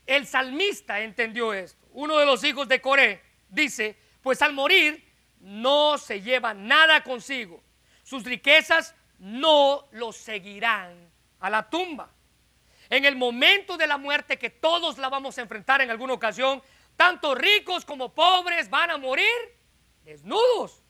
[0.04, 1.86] El salmista entendió esto.
[1.92, 7.62] Uno de los hijos de Coré dice, pues al morir no se lleva nada consigo.
[8.02, 12.10] Sus riquezas no lo seguirán a la tumba
[12.90, 16.62] en el momento de la muerte que todos la vamos a enfrentar en alguna ocasión,
[16.96, 19.26] tanto ricos como pobres van a morir
[20.04, 20.82] desnudos.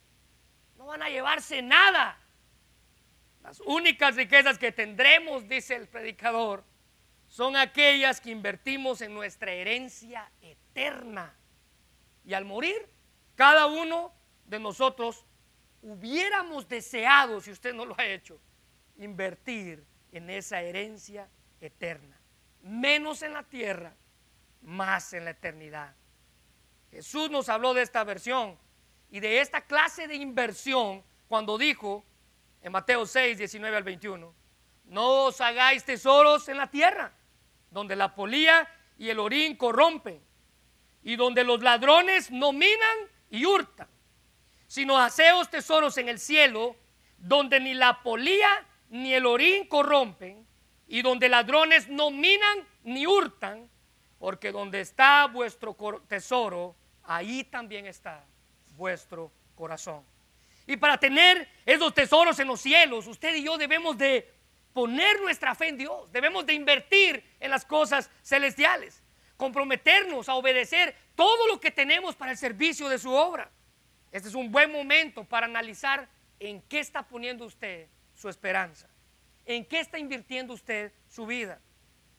[0.76, 2.18] No van a llevarse nada.
[3.42, 6.64] Las únicas riquezas que tendremos, dice el predicador,
[7.26, 11.34] son aquellas que invertimos en nuestra herencia eterna.
[12.24, 12.88] Y al morir,
[13.34, 14.12] cada uno
[14.44, 15.24] de nosotros
[15.82, 18.40] hubiéramos deseado, si usted no lo ha hecho,
[18.96, 21.28] invertir en esa herencia
[21.60, 22.20] eterna.
[22.62, 23.94] Menos en la tierra,
[24.62, 25.94] más en la eternidad.
[26.90, 28.58] Jesús nos habló de esta versión
[29.10, 32.04] y de esta clase de inversión cuando dijo
[32.62, 34.34] en Mateo 6, 19 al 21,
[34.86, 37.12] no os hagáis tesoros en la tierra,
[37.70, 40.20] donde la polía y el orín corrompen,
[41.02, 42.98] y donde los ladrones no minan
[43.30, 43.88] y hurtan,
[44.66, 46.74] sino haceos tesoros en el cielo,
[47.18, 48.48] donde ni la polía
[48.88, 50.47] ni el orín corrompen,
[50.88, 53.68] y donde ladrones no minan ni hurtan,
[54.18, 55.76] porque donde está vuestro
[56.08, 56.74] tesoro,
[57.04, 58.24] ahí también está
[58.76, 60.02] vuestro corazón.
[60.66, 64.32] Y para tener esos tesoros en los cielos, usted y yo debemos de
[64.72, 69.02] poner nuestra fe en Dios, debemos de invertir en las cosas celestiales,
[69.36, 73.50] comprometernos a obedecer todo lo que tenemos para el servicio de su obra.
[74.10, 76.08] Este es un buen momento para analizar
[76.40, 78.88] en qué está poniendo usted su esperanza
[79.48, 81.58] en qué está invirtiendo usted su vida.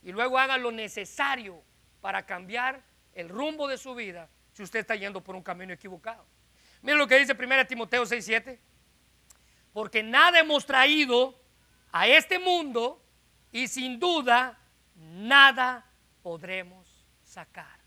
[0.02, 1.62] Y luego haga lo necesario
[2.02, 6.26] para cambiar el rumbo de su vida si usted está yendo por un camino equivocado.
[6.82, 8.60] Mire lo que dice 1 Timoteo 6:7.
[9.72, 11.40] Porque nada hemos traído
[11.92, 13.06] a este mundo
[13.52, 14.58] y sin duda
[14.96, 15.86] nada
[16.24, 17.80] podremos sacar.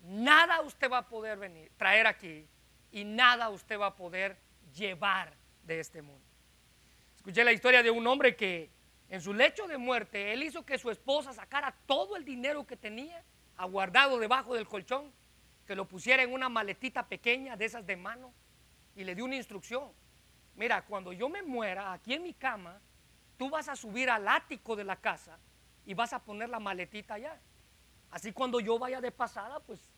[0.00, 2.48] Nada usted va a poder venir, traer aquí
[2.90, 4.38] y nada usted va a poder
[4.74, 6.27] llevar de este mundo.
[7.28, 8.70] Escuché la historia de un hombre que
[9.10, 12.74] En su lecho de muerte, él hizo que su esposa sacara todo el dinero que
[12.74, 13.22] tenía
[13.58, 15.12] aguardado debajo del colchón,
[15.66, 18.32] que lo pusiera en una maletita pequeña de esas de mano
[18.96, 19.92] y le dio una instrucción.
[20.56, 22.80] Mira, cuando yo me muera aquí en mi cama,
[23.36, 25.38] tú vas a subir al ático de la casa
[25.84, 27.38] y vas a poner la maletita allá.
[28.10, 29.90] Así cuando yo vaya de pasada, pues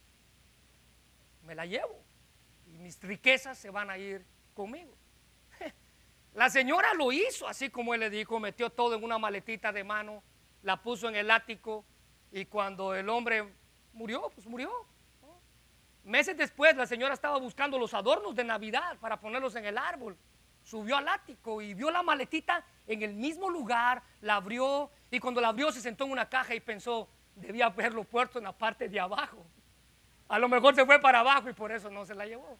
[1.44, 2.02] me la llevo
[2.66, 4.99] y mis riquezas se van a ir conmigo.
[6.34, 9.82] La señora lo hizo así como él le dijo, metió todo en una maletita de
[9.82, 10.22] mano,
[10.62, 11.84] la puso en el ático
[12.30, 13.52] y cuando el hombre
[13.92, 14.70] murió, pues murió.
[16.04, 20.16] Meses después la señora estaba buscando los adornos de Navidad para ponerlos en el árbol.
[20.62, 25.40] Subió al ático y vio la maletita en el mismo lugar, la abrió y cuando
[25.40, 28.88] la abrió se sentó en una caja y pensó, debía haberlo puesto en la parte
[28.88, 29.44] de abajo.
[30.28, 32.56] A lo mejor se fue para abajo y por eso no se la llevó.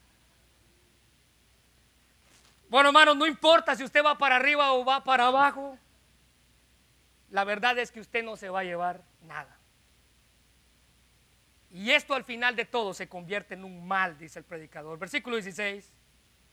[2.70, 5.76] Bueno, hermanos, no importa si usted va para arriba o va para abajo.
[7.30, 9.58] La verdad es que usted no se va a llevar nada.
[11.72, 15.00] Y esto al final de todo se convierte en un mal, dice el predicador.
[15.00, 15.92] Versículo 16.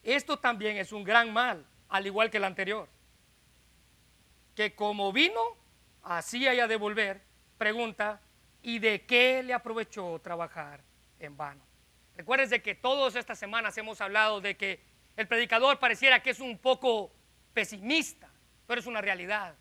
[0.02, 2.90] Esto también es un gran mal, al igual que el anterior.
[4.56, 5.40] Que como vino,
[6.02, 7.22] así haya de volver.
[7.60, 8.22] Pregunta,
[8.64, 10.82] ¿y de qué le aprovechó trabajar
[11.20, 11.62] en vano?
[12.16, 16.60] Recuerden que todas estas semanas hemos hablado de que el predicador pareciera que es un
[16.60, 17.12] poco
[17.54, 18.30] pesimista,
[18.68, 19.56] pero es una realidad.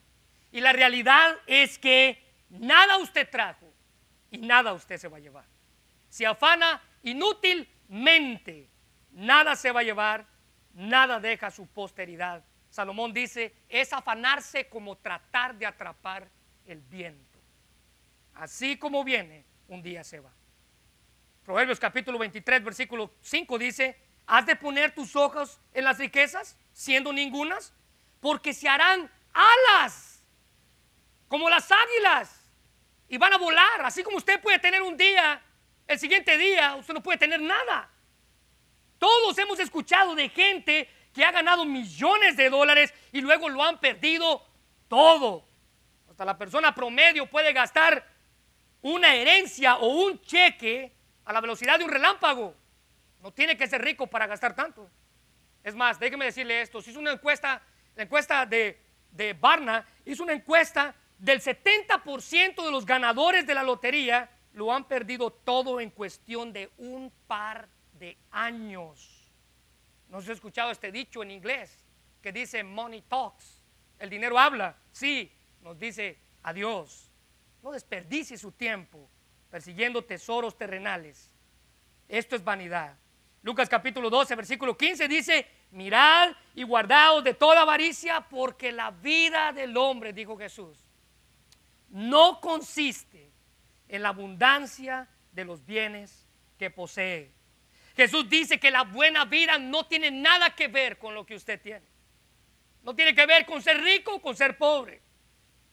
[0.52, 3.72] Y la realidad es que nada usted trajo
[4.30, 5.46] y nada usted se va a llevar.
[6.10, 8.68] Si afana inútilmente,
[9.12, 10.26] nada se va a llevar,
[10.74, 12.44] nada deja su posteridad.
[12.68, 16.28] Salomón dice, es afanarse como tratar de atrapar
[16.66, 17.38] el viento.
[18.34, 20.30] Así como viene, un día se va.
[21.42, 27.12] Proverbios capítulo 23, versículo 5 dice, ¿Has de poner tus ojos en las riquezas, siendo
[27.12, 27.72] ningunas?
[28.20, 30.22] Porque se harán alas,
[31.28, 32.50] como las águilas,
[33.08, 33.84] y van a volar.
[33.84, 35.40] Así como usted puede tener un día,
[35.86, 37.88] el siguiente día usted no puede tener nada.
[38.98, 43.78] Todos hemos escuchado de gente que ha ganado millones de dólares y luego lo han
[43.78, 44.44] perdido
[44.88, 45.46] todo.
[46.10, 48.06] Hasta la persona promedio puede gastar
[48.82, 50.92] una herencia o un cheque
[51.24, 52.54] a la velocidad de un relámpago.
[53.20, 54.90] No tiene que ser rico para gastar tanto.
[55.62, 57.62] Es más, déjeme decirle esto, si hizo una encuesta,
[57.94, 63.62] la encuesta de, de Barna hizo una encuesta del 70% de los ganadores de la
[63.62, 69.30] lotería lo han perdido todo en cuestión de un par de años.
[70.08, 71.84] No se ha escuchado este dicho en inglés
[72.22, 73.62] que dice money talks.
[73.98, 74.76] El dinero habla.
[74.92, 77.10] Sí, nos dice adiós.
[77.62, 79.10] No desperdicie su tiempo
[79.50, 81.34] persiguiendo tesoros terrenales.
[82.08, 82.96] Esto es vanidad.
[83.42, 89.52] Lucas capítulo 12, versículo 15 dice, mirad y guardaos de toda avaricia porque la vida
[89.52, 90.78] del hombre, dijo Jesús,
[91.90, 93.30] no consiste
[93.88, 96.26] en la abundancia de los bienes
[96.58, 97.30] que posee.
[97.94, 101.60] Jesús dice que la buena vida no tiene nada que ver con lo que usted
[101.60, 101.86] tiene.
[102.82, 105.00] No tiene que ver con ser rico o con ser pobre.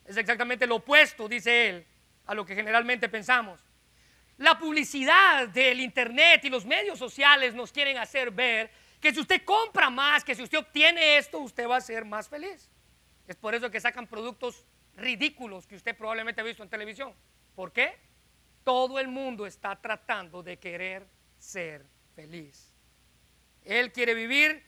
[0.06, 1.86] Es exactamente lo opuesto, dice él,
[2.26, 3.60] a lo que generalmente pensamos.
[4.38, 9.44] La publicidad del Internet y los medios sociales nos quieren hacer ver que si usted
[9.44, 12.70] compra más, que si usted obtiene esto, usted va a ser más feliz.
[13.28, 14.66] Es por eso que sacan productos
[14.96, 17.14] ridículos que usted probablemente ha visto en televisión.
[17.56, 17.98] ¿Por qué?
[18.64, 21.06] Todo el mundo está tratando de querer
[21.38, 22.74] ser feliz.
[23.64, 24.64] Él quiere vivir,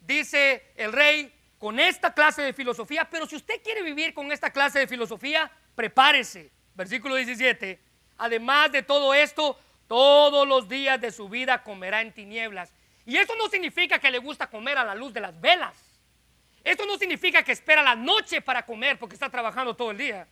[0.00, 4.50] dice el rey, con esta clase de filosofía, pero si usted quiere vivir con esta
[4.50, 6.50] clase de filosofía, prepárese.
[6.74, 7.89] Versículo 17
[8.20, 12.70] Además de todo esto, todos los días de su vida comerá en tinieblas.
[13.06, 15.74] Y eso no significa que le gusta comer a la luz de las velas.
[16.62, 20.28] Esto no significa que espera la noche para comer porque está trabajando todo el día.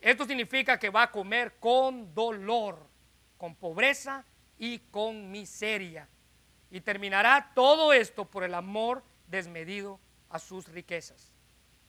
[0.00, 2.78] Esto significa que va a comer con dolor,
[3.36, 4.24] con pobreza
[4.56, 6.08] y con miseria.
[6.70, 9.98] Y terminará todo esto por el amor desmedido
[10.30, 11.34] a sus riquezas.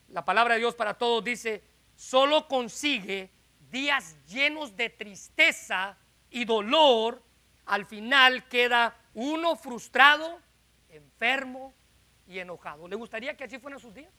[0.08, 1.62] La palabra de Dios para todos dice,
[1.94, 3.30] solo consigue
[3.70, 5.96] días llenos de tristeza
[6.30, 7.22] y dolor,
[7.66, 10.40] al final queda uno frustrado,
[10.88, 11.74] enfermo
[12.26, 12.88] y enojado.
[12.88, 14.12] ¿Le gustaría que así fueran sus días?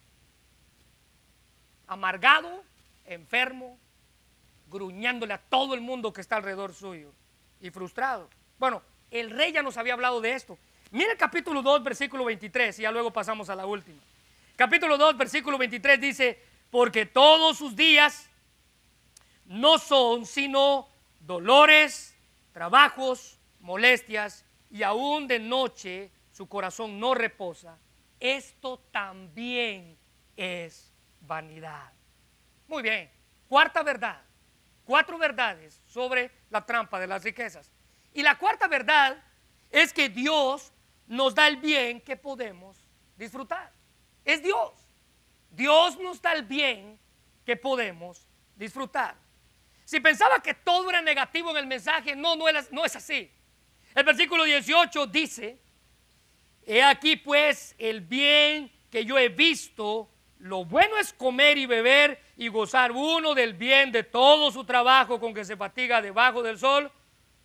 [1.87, 2.63] Amargado,
[3.05, 3.79] enfermo,
[4.67, 7.11] gruñándole a todo el mundo que está alrededor suyo
[7.59, 8.29] y frustrado.
[8.57, 10.57] Bueno, el rey ya nos había hablado de esto.
[10.91, 13.99] Mira el capítulo 2, versículo 23, y ya luego pasamos a la última.
[14.55, 18.28] Capítulo 2, versículo 23 dice, porque todos sus días
[19.49, 20.87] no son sino
[21.19, 22.15] dolores,
[22.53, 27.77] trabajos, molestias y aún de noche su corazón no reposa.
[28.19, 29.97] Esto también
[30.37, 31.91] es vanidad.
[32.67, 33.11] Muy bien.
[33.47, 34.21] Cuarta verdad.
[34.85, 37.71] Cuatro verdades sobre la trampa de las riquezas.
[38.13, 39.17] Y la cuarta verdad
[39.71, 40.71] es que Dios
[41.07, 42.77] nos da el bien que podemos
[43.17, 43.71] disfrutar.
[44.23, 44.73] Es Dios.
[45.49, 46.99] Dios nos da el bien
[47.45, 49.15] que podemos disfrutar.
[49.89, 53.27] Si pensaba que todo era negativo en el mensaje, no, no es, así.
[53.95, 55.59] El versículo 18 dice,
[56.63, 62.21] he aquí pues el bien que yo he visto, lo bueno es comer y beber
[62.37, 66.59] y gozar uno del bien de todo su trabajo con que se fatiga debajo del
[66.59, 66.91] sol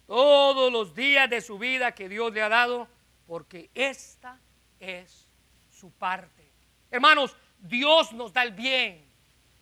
[0.07, 2.86] todos los días de su vida que Dios le ha dado,
[3.26, 4.38] porque esta
[4.78, 5.26] es
[5.72, 6.47] su parte.
[6.90, 9.03] Hermanos, Dios nos da el bien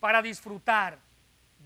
[0.01, 0.99] para disfrutar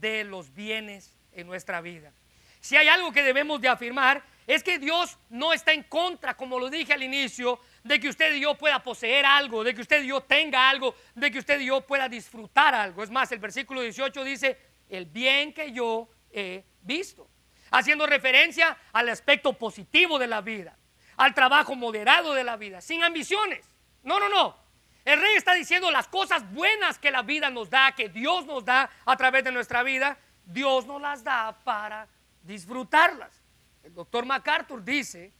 [0.00, 2.12] de los bienes en nuestra vida.
[2.60, 6.58] Si hay algo que debemos de afirmar es que Dios no está en contra, como
[6.58, 10.02] lo dije al inicio, de que usted y yo pueda poseer algo, de que usted
[10.04, 13.02] y yo tenga algo, de que usted y yo pueda disfrutar algo.
[13.02, 14.56] Es más, el versículo 18 dice,
[14.88, 17.28] el bien que yo he visto,
[17.70, 20.76] haciendo referencia al aspecto positivo de la vida,
[21.16, 23.68] al trabajo moderado de la vida, sin ambiciones.
[24.04, 24.65] No, no, no.
[25.06, 28.64] El rey está diciendo las cosas buenas que la vida nos da, que Dios nos
[28.64, 32.08] da a través de nuestra vida, Dios nos las da para
[32.42, 33.40] disfrutarlas.
[33.84, 35.32] El doctor MacArthur dice,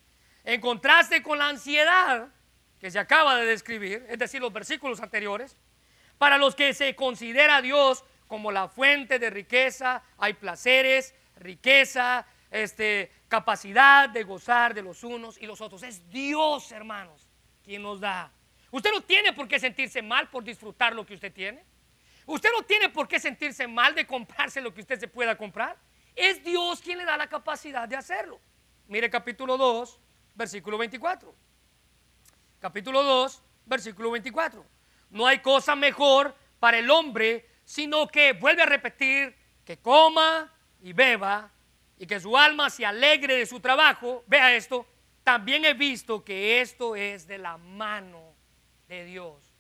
[0.45, 2.29] en contraste con la ansiedad
[2.79, 5.57] que se acaba de describir, es decir, los versículos anteriores,
[6.17, 12.25] para los que se considera a Dios como la fuente de riqueza, hay placeres, riqueza,
[12.53, 15.83] este, capacidad de gozar de los unos y los otros.
[15.83, 17.27] Es Dios, hermanos,
[17.65, 18.31] quien nos da
[18.71, 21.65] Usted no tiene por qué sentirse mal por disfrutar lo que usted tiene.
[22.27, 25.77] Usted no tiene por qué sentirse mal de comprarse lo que usted se pueda comprar.
[26.15, 28.41] Es Dios quien le da la capacidad de hacerlo.
[28.89, 30.01] Mire capítulo 2,
[30.35, 31.35] versículo 24.
[32.59, 34.65] Capítulo 2, versículo 24.
[35.11, 40.53] No hay cosa mejor para el hombre, sino que vuelve a repetir que coma
[40.83, 41.53] y beba
[41.99, 44.25] y que su alma se alegre de su trabajo.
[44.27, 44.87] Vea esto.
[45.23, 48.26] También he visto que esto es de la mano
[48.89, 49.55] de Dios.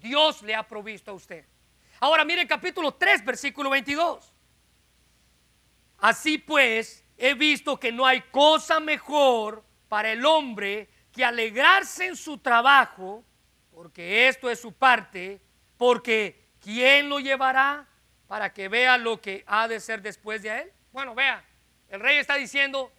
[0.00, 1.44] Dios le ha provisto a usted.
[2.00, 4.32] Ahora mire el capítulo 3, versículo 22.
[5.98, 12.16] Así pues, he visto que no hay cosa mejor para el hombre que alegrarse en
[12.16, 13.24] su trabajo,
[13.72, 15.40] porque esto es su parte,
[15.76, 17.88] porque ¿quién lo llevará
[18.28, 20.72] para que vea lo que ha de ser después de él?
[20.92, 21.44] Bueno, vea,
[21.88, 22.92] el rey está diciendo,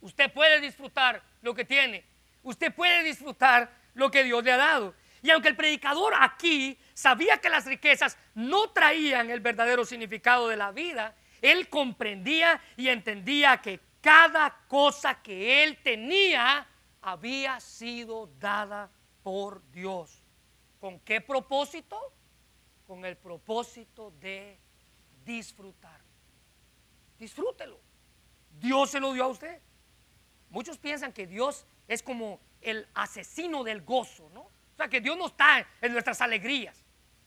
[0.00, 2.04] usted puede disfrutar lo que tiene,
[2.42, 4.94] usted puede disfrutar lo que Dios le ha dado.
[5.22, 10.56] Y aunque el predicador aquí sabía que las riquezas no traían el verdadero significado de
[10.56, 16.66] la vida, él comprendía y entendía que cada cosa que él tenía
[17.02, 18.90] había sido dada
[19.22, 20.22] por Dios.
[20.80, 21.98] ¿Con qué propósito?
[22.86, 24.58] Con el propósito de
[25.24, 26.00] disfrutar.
[27.18, 27.78] Disfrútelo.
[28.58, 29.60] Dios se lo dio a usted.
[30.48, 34.48] Muchos piensan que Dios es como el asesino del gozo, ¿no?
[34.80, 36.84] Sea, que Dios no está en nuestras alegrías.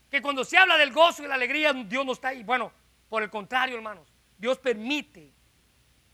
[0.09, 2.43] Que cuando se habla del gozo y la alegría, Dios no está ahí.
[2.43, 2.71] Bueno,
[3.09, 5.31] por el contrario, hermanos, Dios permite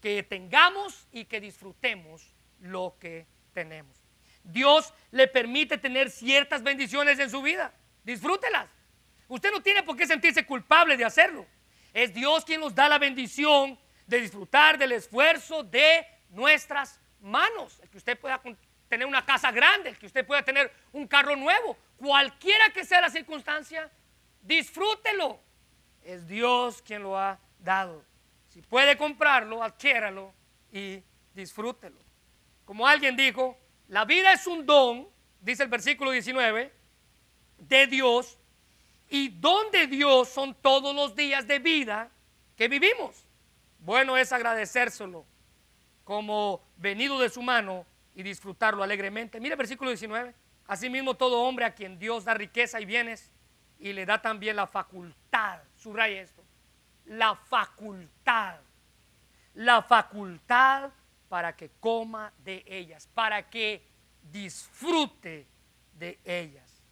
[0.02, 3.98] que tengamos y que disfrutemos lo que tenemos.
[4.44, 7.74] Dios le permite tener ciertas bendiciones en su vida.
[8.04, 8.70] Disfrútelas.
[9.28, 11.46] Usted no tiene por qué sentirse culpable de hacerlo.
[11.94, 13.78] Es Dios quien nos da la bendición
[14.08, 17.80] de disfrutar del esfuerzo de nuestras manos.
[17.82, 18.42] El que usted pueda
[18.90, 23.10] tener una casa grande, que usted pueda tener un carro nuevo, cualquiera que sea la
[23.10, 23.90] circunstancia,
[24.42, 25.40] disfrútelo.
[26.04, 28.04] Es Dios quien lo ha dado.
[28.50, 30.34] Si puede comprarlo, adquiéralo
[30.72, 32.00] y disfrútelo.
[32.66, 35.08] Como alguien dijo, la vida es un don,
[35.40, 36.74] dice el versículo 19,
[37.60, 38.38] de Dios,
[39.10, 42.10] y don de Dios son todos los días de vida
[42.56, 43.24] que vivimos.
[43.80, 45.26] Bueno es agradecérselo
[46.04, 47.86] como venido de su mano
[48.20, 49.40] y disfrutarlo alegremente.
[49.40, 50.36] Mire versículo 19.
[50.68, 53.32] Asimismo, todo hombre a quien Dios da riqueza y bienes
[53.80, 56.44] y le da también la facultad, subraya esto,
[57.06, 58.58] la facultad,
[59.54, 60.90] la facultad
[61.30, 63.88] para que coma de ellas, para que
[64.22, 65.48] disfrute
[65.94, 66.84] de ellas.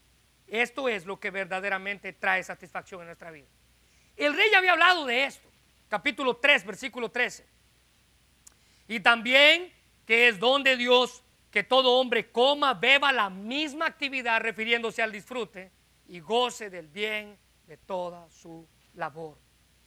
[0.47, 3.47] Esto es lo que verdaderamente trae satisfacción en nuestra vida.
[4.15, 5.49] El rey ya había hablado de esto,
[5.89, 7.45] capítulo 3, versículo 13.
[8.88, 9.75] Y también
[10.08, 15.12] que es don de Dios que todo hombre coma, beba la misma actividad refiriéndose al
[15.12, 15.70] disfrute
[16.08, 17.38] y goce del bien
[17.68, 19.38] de toda su labor.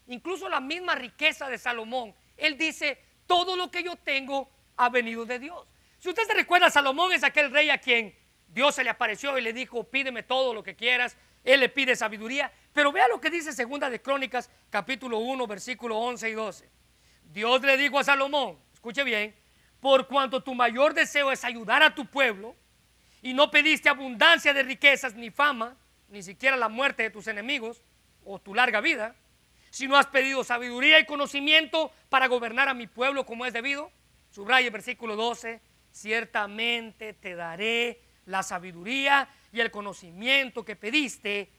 [0.08, 5.24] Incluso la misma riqueza de Salomón, él dice, todo lo que yo tengo ha venido
[5.24, 5.66] de Dios.
[5.98, 8.14] Si usted se recuerda, Salomón es aquel rey a quien
[8.46, 11.16] Dios se le apareció y le dijo, pídeme todo lo que quieras.
[11.44, 15.96] Él le pide sabiduría, Pero vea lo que dice Segunda de Crónicas, capítulo 1, versículo
[15.98, 16.70] 11 y 12.
[17.24, 19.39] Dios le dijo a Salomón, escuche bien,
[19.80, 22.54] por cuanto tu mayor deseo es ayudar a tu pueblo
[23.22, 25.76] y no pediste abundancia de riquezas ni fama,
[26.08, 27.82] ni siquiera la muerte de tus enemigos
[28.24, 29.14] o tu larga vida,
[29.70, 33.90] si no has pedido sabiduría y conocimiento para gobernar a mi pueblo como es debido,
[34.30, 35.60] subraya el versículo 12,
[35.92, 41.50] ciertamente te daré la sabiduría y el conocimiento que pediste,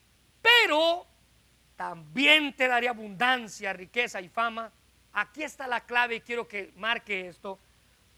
[0.42, 1.08] pero
[1.76, 4.72] también te daré abundancia, riqueza y fama.
[5.14, 7.60] Aquí está la clave y quiero que marque esto.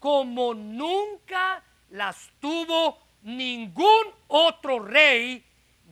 [0.04, 5.42] Como nunca las tuvo ningún otro rey,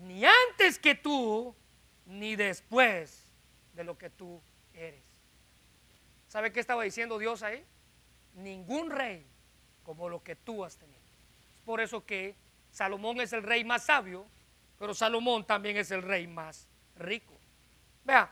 [0.02, 1.56] ni antes que tú,
[2.04, 3.26] ni después
[3.72, 4.38] de lo que tú
[4.74, 5.00] eres.
[6.28, 7.64] ¿Sabe qué estaba diciendo Dios ahí?
[8.34, 9.24] Ningún rey
[9.82, 11.00] como lo que tú has tenido.
[11.64, 12.34] por eso que
[12.70, 14.26] Salomón es el rey más sabio,
[14.78, 17.32] pero Salomón también es el rey más rico.
[18.04, 18.30] Vea,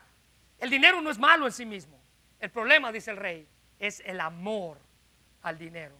[0.59, 1.99] el dinero no es malo en sí mismo.
[2.39, 3.47] El problema, dice el rey,
[3.79, 4.90] es el amor
[5.41, 5.97] al dinero,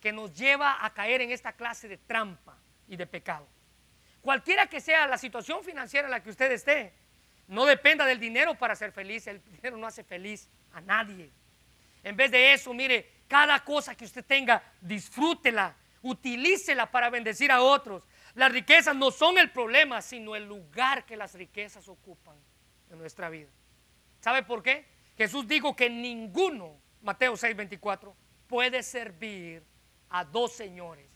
[0.00, 2.58] que nos lleva a caer en esta clase de trampa
[2.88, 3.46] y de pecado.
[4.20, 6.92] Cualquiera que sea la situación financiera en la que usted esté,
[7.50, 9.26] no dependa del dinero para ser feliz.
[9.26, 11.32] El dinero no hace feliz a nadie.
[12.02, 17.60] En vez de eso, mire, cada cosa que usted tenga, disfrútela, utilícela para bendecir a
[17.60, 18.06] otros.
[18.34, 22.36] Las riquezas no son el problema, sino el lugar que las riquezas ocupan
[22.88, 23.48] en nuestra vida.
[24.20, 24.86] ¿Sabe por qué?
[25.16, 28.14] Jesús dijo que ninguno, Mateo 6:24,
[28.50, 29.62] puede servir
[30.08, 31.06] a dos señores,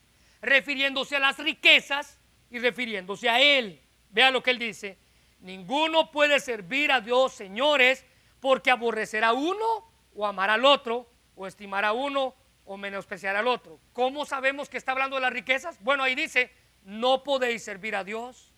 [0.41, 2.17] refiriéndose a las riquezas
[2.49, 3.83] y refiriéndose a Él.
[4.11, 4.97] Vea lo que Él dice.
[5.41, 8.05] Ninguno puede servir a dos señores
[8.39, 13.81] porque aborrecerá uno o amará al otro o estimará uno o menospreciar al otro.
[13.93, 15.83] ¿Cómo sabemos que está hablando de las riquezas?
[15.83, 16.53] Bueno, ahí dice,
[16.85, 18.55] no podéis servir a Dios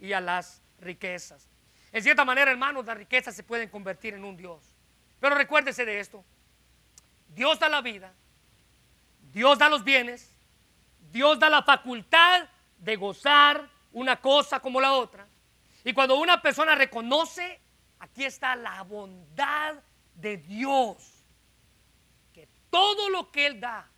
[0.00, 1.48] y a las riquezas.
[1.92, 4.74] En cierta manera, hermanos, las riquezas se pueden convertir en un Dios.
[5.20, 6.24] Pero recuérdese de esto.
[7.28, 8.12] Dios da la vida,
[9.32, 10.34] Dios da los bienes,
[11.10, 12.48] Dios da la facultad
[12.78, 15.26] de gozar una cosa como la otra.
[15.84, 17.60] Y cuando una persona reconoce,
[18.00, 19.76] aquí está la bondad
[20.14, 21.18] de Dios
[22.70, 23.88] todo lo que Él da,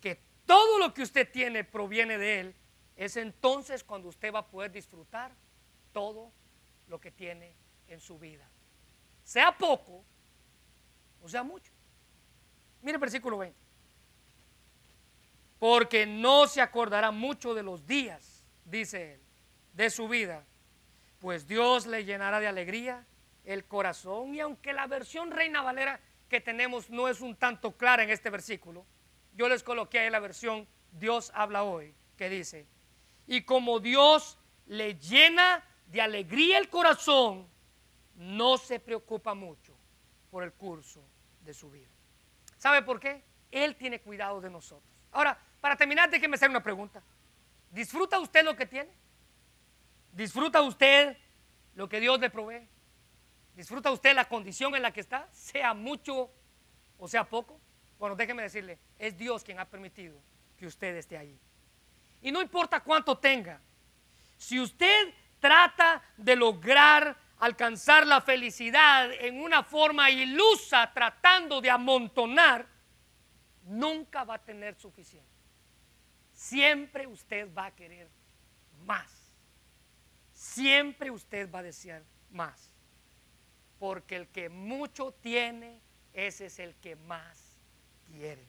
[0.00, 2.54] que todo lo que usted tiene proviene de Él,
[2.96, 5.32] es entonces cuando usted va a poder disfrutar
[5.92, 6.32] todo
[6.88, 7.54] lo que tiene
[7.88, 8.48] en su vida.
[9.24, 10.04] Sea poco
[11.22, 11.72] o sea mucho.
[12.82, 13.58] Mire el versículo 20.
[15.58, 19.20] Porque no se acordará mucho de los días, dice él,
[19.72, 20.44] de su vida,
[21.18, 23.04] pues Dios le llenará de alegría
[23.44, 24.34] el corazón.
[24.34, 28.30] Y aunque la versión Reina Valera que tenemos no es un tanto clara en este
[28.30, 28.84] versículo.
[29.34, 32.66] Yo les coloqué ahí la versión Dios habla hoy, que dice,
[33.26, 37.46] y como Dios le llena de alegría el corazón,
[38.14, 39.74] no se preocupa mucho
[40.30, 41.02] por el curso
[41.44, 41.88] de su vida.
[42.58, 43.22] ¿Sabe por qué?
[43.50, 44.88] Él tiene cuidado de nosotros.
[45.12, 47.02] Ahora, para terminar, déjeme hacer una pregunta.
[47.70, 48.90] ¿Disfruta usted lo que tiene?
[50.12, 51.16] ¿Disfruta usted
[51.74, 52.66] lo que Dios le provee?
[53.54, 55.28] ¿Disfruta usted la condición en la que está?
[55.32, 56.30] Sea mucho
[56.98, 57.60] o sea poco.
[57.98, 60.18] Bueno, déjeme decirle, es Dios quien ha permitido
[60.56, 61.38] que usted esté ahí.
[62.22, 63.60] Y no importa cuánto tenga,
[64.36, 72.66] si usted trata de lograr alcanzar la felicidad en una forma ilusa, tratando de amontonar,
[73.64, 75.28] nunca va a tener suficiente.
[76.32, 78.08] Siempre usted va a querer
[78.84, 79.10] más.
[80.32, 82.68] Siempre usted va a desear más
[83.78, 85.80] porque el que mucho tiene,
[86.12, 87.56] ese es el que más
[88.04, 88.46] quiere.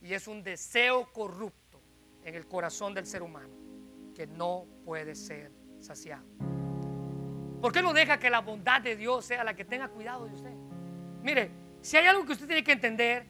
[0.00, 1.80] Y es un deseo corrupto
[2.24, 3.54] en el corazón del ser humano
[4.14, 6.24] que no puede ser saciado.
[7.64, 10.34] ¿Por qué no deja que la bondad de Dios sea la que tenga cuidado de
[10.34, 10.52] usted?
[11.22, 11.50] Mire,
[11.80, 13.26] si hay algo que usted tiene que entender,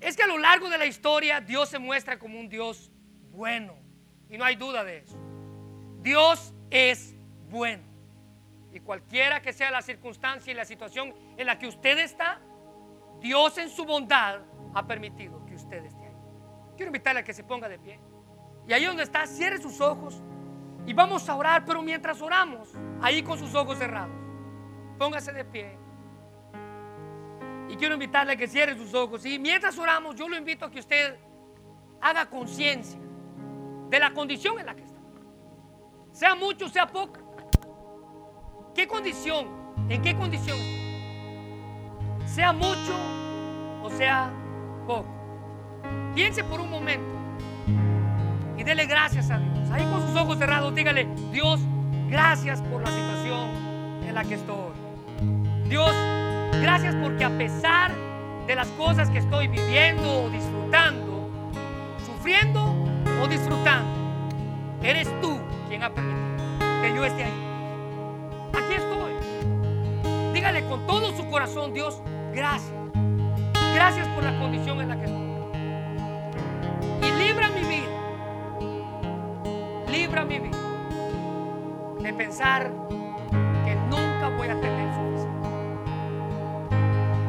[0.00, 2.90] es que a lo largo de la historia Dios se muestra como un Dios
[3.32, 3.76] bueno.
[4.30, 5.18] Y no hay duda de eso.
[6.00, 7.14] Dios es
[7.50, 7.82] bueno.
[8.72, 12.40] Y cualquiera que sea la circunstancia y la situación en la que usted está,
[13.20, 14.40] Dios en su bondad
[14.72, 16.16] ha permitido que usted esté ahí.
[16.78, 18.00] Quiero invitarle a que se ponga de pie.
[18.66, 20.22] Y ahí donde está, cierre sus ojos
[20.86, 22.72] y vamos a orar, pero mientras oramos,
[23.02, 24.14] ahí con sus ojos cerrados,
[24.98, 25.76] póngase de pie.
[27.68, 29.26] Y quiero invitarle a que cierre sus ojos.
[29.26, 31.18] Y mientras oramos, yo lo invito a que usted
[32.00, 33.00] haga conciencia
[33.90, 35.00] de la condición en la que está.
[36.12, 37.20] Sea mucho, sea poco.
[38.72, 39.48] ¿Qué condición?
[39.88, 40.56] ¿En qué condición?
[42.26, 42.94] Sea mucho
[43.82, 44.30] o sea
[44.86, 45.08] poco.
[46.14, 47.16] Piense por un momento
[48.56, 49.70] y dele gracias a Dios.
[49.70, 51.60] Ahí con sus ojos cerrados, dígale, Dios,
[52.08, 53.50] gracias por la situación
[54.06, 54.72] en la que estoy.
[55.68, 55.92] Dios,
[56.62, 57.92] gracias porque a pesar
[58.46, 61.30] de las cosas que estoy viviendo o disfrutando,
[62.04, 62.74] sufriendo
[63.22, 63.90] o disfrutando,
[64.82, 65.38] eres tú
[65.68, 66.26] quien ha permitido
[66.82, 67.46] que yo esté ahí.
[68.52, 70.32] Aquí estoy.
[70.32, 72.00] Dígale con todo su corazón, Dios,
[72.32, 72.72] gracias.
[73.74, 75.25] Gracias por la condición en la que estoy.
[80.16, 80.50] Libra mi
[82.02, 82.70] de pensar
[83.66, 85.48] que nunca voy a tener suficiente.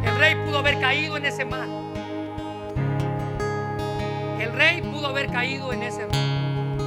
[0.05, 1.69] El rey pudo haber caído en ese mal.
[4.39, 6.77] El rey pudo haber caído en ese mal.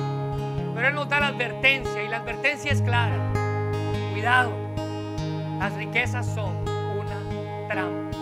[0.74, 3.18] Pero él nos da la advertencia y la advertencia es clara.
[4.12, 4.53] Cuidado,
[5.59, 8.16] las riquezas son una trampa.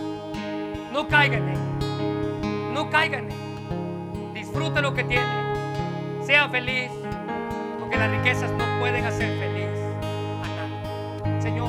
[0.93, 2.73] No caigan en ella.
[2.75, 4.35] No caigan en ella.
[4.35, 6.25] Disfrute lo que tiene.
[6.25, 6.91] Sea feliz.
[7.99, 9.69] Las riquezas no pueden hacer feliz
[10.45, 11.43] a nadie.
[11.43, 11.69] Señor,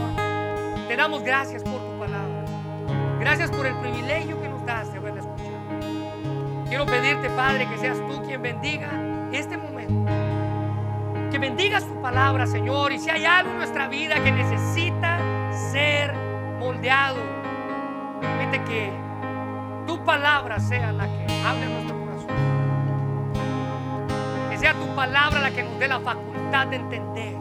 [0.87, 2.45] te damos gracias por tu palabra.
[3.19, 5.49] Gracias por el privilegio que nos das de haberla escuchado.
[6.67, 8.89] Quiero pedirte, Padre, que seas tú quien bendiga
[9.31, 10.11] este momento.
[11.31, 12.91] Que bendigas tu palabra, Señor.
[12.91, 15.19] Y si hay algo en nuestra vida que necesita
[15.71, 16.13] ser
[16.59, 17.17] moldeado,
[18.21, 18.91] permite que
[19.87, 21.98] tu palabra sea la que hable nuestro
[24.69, 27.35] sea tu palabra la que nos dé la facultad de entender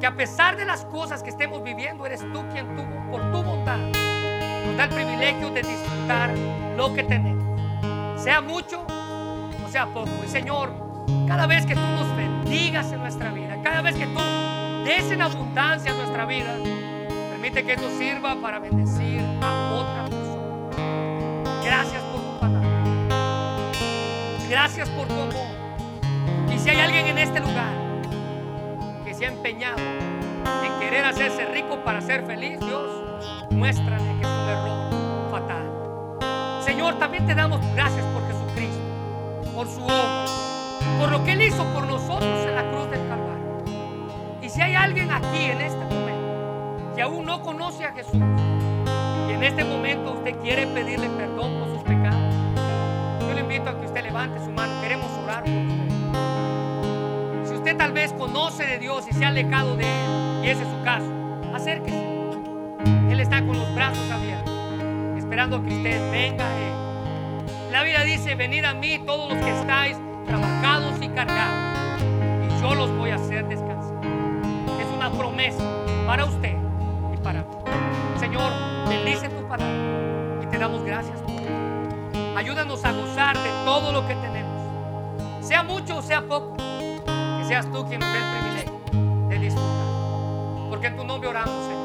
[0.00, 3.42] que a pesar de las cosas que estemos viviendo, eres tú quien tuvo, por tu
[3.42, 6.30] bondad, nos da el privilegio de disfrutar
[6.76, 8.20] lo que tenemos.
[8.20, 10.10] Sea mucho o sea poco.
[10.24, 10.72] Y Señor,
[11.26, 14.20] cada vez que tú nos bendigas en nuestra vida, cada vez que tú
[14.84, 16.54] des en abundancia en nuestra vida,
[17.30, 21.62] permite que eso sirva para bendecir a otra persona.
[21.64, 22.68] Gracias por tu palabra.
[24.50, 25.51] Gracias por tu amor.
[26.52, 27.72] Y si hay alguien en este lugar
[29.04, 32.90] que se ha empeñado en querer hacerse rico para ser feliz, Dios,
[33.50, 36.62] muéstrale que es un error fatal.
[36.62, 40.26] Señor, también te damos gracias por Jesucristo, por su obra,
[40.98, 43.64] por lo que Él hizo por nosotros en la cruz del Calvario.
[44.42, 48.22] Y si hay alguien aquí en este momento que aún no conoce a Jesús
[49.28, 52.34] y en este momento usted quiere pedirle perdón por sus pecados,
[53.20, 54.80] yo le invito a que usted levante su mano.
[54.82, 55.81] Queremos orar por usted.
[57.72, 60.68] Usted tal vez conoce de Dios y se ha alejado de Él, y ese es
[60.68, 61.10] su caso,
[61.54, 62.06] acérquese.
[63.08, 64.52] Él está con los brazos abiertos,
[65.16, 67.72] esperando que usted venga a Él.
[67.72, 69.96] La Biblia dice, venid a mí todos los que estáis
[70.26, 72.02] trabajados y cargados,
[72.44, 73.96] y yo los voy a hacer descansar.
[74.78, 75.64] Es una promesa
[76.06, 76.54] para usted
[77.14, 77.54] y para mí.
[78.20, 78.52] Señor,
[78.86, 82.36] bendice tu palabra y te damos gracias por.
[82.36, 84.62] Ayúdanos a gozar de todo lo que tenemos,
[85.40, 86.54] sea mucho o sea poco,
[87.42, 90.70] que seas tú quien nos dé el privilegio de disfrutar.
[90.70, 91.81] Porque en tu nombre oramos.